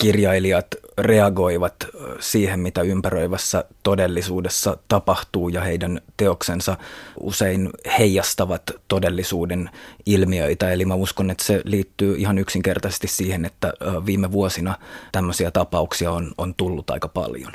kirjailijat 0.00 0.66
reagoivat 0.98 1.74
siihen, 2.20 2.60
mitä 2.60 2.82
ympäröivässä 2.82 3.64
todellisuudessa 3.82 4.76
tapahtuu 4.88 5.48
ja 5.48 5.60
heidän 5.60 6.00
teoksensa 6.16 6.76
usein 7.20 7.70
heijastavat 7.98 8.62
todellisuuden 8.88 9.70
ilmiöitä. 10.06 10.72
Eli 10.72 10.84
mä 10.84 10.94
uskon, 10.94 11.30
että 11.30 11.44
se 11.44 11.62
liittyy 11.64 12.16
ihan 12.18 12.38
yksinkertaisesti 12.38 13.08
siihen, 13.08 13.44
että 13.44 13.72
viime 14.06 14.32
vuosina 14.32 14.74
tämmöisiä 15.12 15.50
tapauksia 15.50 16.12
on, 16.12 16.32
on 16.38 16.54
tullut 16.54 16.90
aika 16.90 17.08
paljon. 17.08 17.52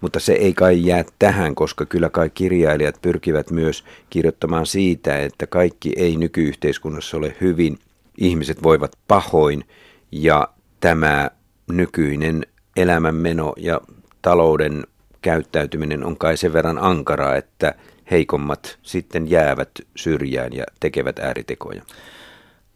Mutta 0.00 0.20
se 0.20 0.32
ei 0.32 0.54
kai 0.54 0.86
jää 0.86 1.04
tähän, 1.18 1.54
koska 1.54 1.86
kyllä 1.86 2.10
kai 2.10 2.30
kirjailijat 2.30 3.02
pyrkivät 3.02 3.50
myös 3.50 3.84
kirjoittamaan 4.10 4.66
siitä, 4.66 5.18
että 5.18 5.46
kaikki 5.46 5.92
ei 5.96 6.16
nykyyhteiskunnassa 6.16 7.16
ole 7.16 7.36
hyvin, 7.40 7.78
ihmiset 8.18 8.62
voivat 8.62 8.96
pahoin 9.08 9.64
ja 10.12 10.48
tämä 10.80 11.30
nykyinen 11.70 12.46
elämänmeno 12.76 13.52
ja 13.56 13.80
talouden 14.22 14.84
käyttäytyminen 15.22 16.04
on 16.04 16.18
kai 16.18 16.36
sen 16.36 16.52
verran 16.52 16.78
ankaraa, 16.78 17.36
että 17.36 17.74
heikommat 18.10 18.78
sitten 18.82 19.30
jäävät 19.30 19.70
syrjään 19.96 20.52
ja 20.52 20.64
tekevät 20.80 21.18
ääritekoja. 21.18 21.82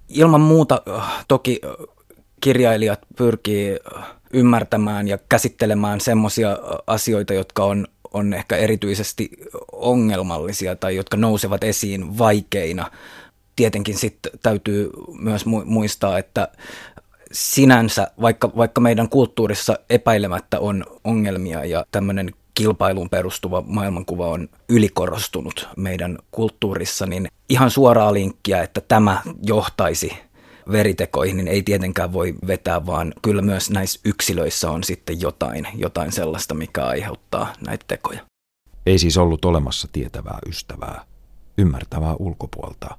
Ilman 0.08 0.40
muuta 0.40 0.82
äh, 0.88 1.24
toki 1.28 1.60
äh, 1.64 1.86
kirjailijat 2.40 3.00
pyrkii 3.16 3.78
äh, 3.96 4.04
ymmärtämään 4.32 5.08
ja 5.08 5.18
käsittelemään 5.28 6.00
semmoisia 6.00 6.58
asioita, 6.86 7.34
jotka 7.34 7.64
on, 7.64 7.86
on 8.14 8.34
ehkä 8.34 8.56
erityisesti 8.56 9.30
ongelmallisia 9.72 10.76
tai 10.76 10.96
jotka 10.96 11.16
nousevat 11.16 11.64
esiin 11.64 12.18
vaikeina. 12.18 12.90
Tietenkin 13.56 13.96
sitten 13.96 14.32
täytyy 14.42 14.90
myös 15.18 15.44
muistaa, 15.64 16.18
että 16.18 16.48
sinänsä, 17.32 18.10
vaikka, 18.20 18.50
vaikka 18.56 18.80
meidän 18.80 19.08
kulttuurissa 19.08 19.78
epäilemättä 19.90 20.60
on 20.60 20.84
ongelmia 21.04 21.64
ja 21.64 21.84
tämmöinen 21.90 22.30
kilpailuun 22.54 23.10
perustuva 23.10 23.62
maailmankuva 23.66 24.28
on 24.28 24.48
ylikorostunut 24.68 25.68
meidän 25.76 26.18
kulttuurissa, 26.30 27.06
niin 27.06 27.28
ihan 27.48 27.70
suoraa 27.70 28.12
linkkiä, 28.12 28.62
että 28.62 28.80
tämä 28.80 29.22
johtaisi 29.42 30.12
veritekoihin, 30.72 31.36
niin 31.36 31.48
ei 31.48 31.62
tietenkään 31.62 32.12
voi 32.12 32.34
vetää, 32.46 32.86
vaan 32.86 33.14
kyllä 33.22 33.42
myös 33.42 33.70
näissä 33.70 34.00
yksilöissä 34.04 34.70
on 34.70 34.84
sitten 34.84 35.20
jotain, 35.20 35.68
jotain 35.74 36.12
sellaista, 36.12 36.54
mikä 36.54 36.86
aiheuttaa 36.86 37.52
näitä 37.66 37.84
tekoja. 37.88 38.20
Ei 38.86 38.98
siis 38.98 39.18
ollut 39.18 39.44
olemassa 39.44 39.88
tietävää 39.92 40.38
ystävää, 40.48 41.04
ymmärtävää 41.58 42.14
ulkopuolta, 42.18 42.98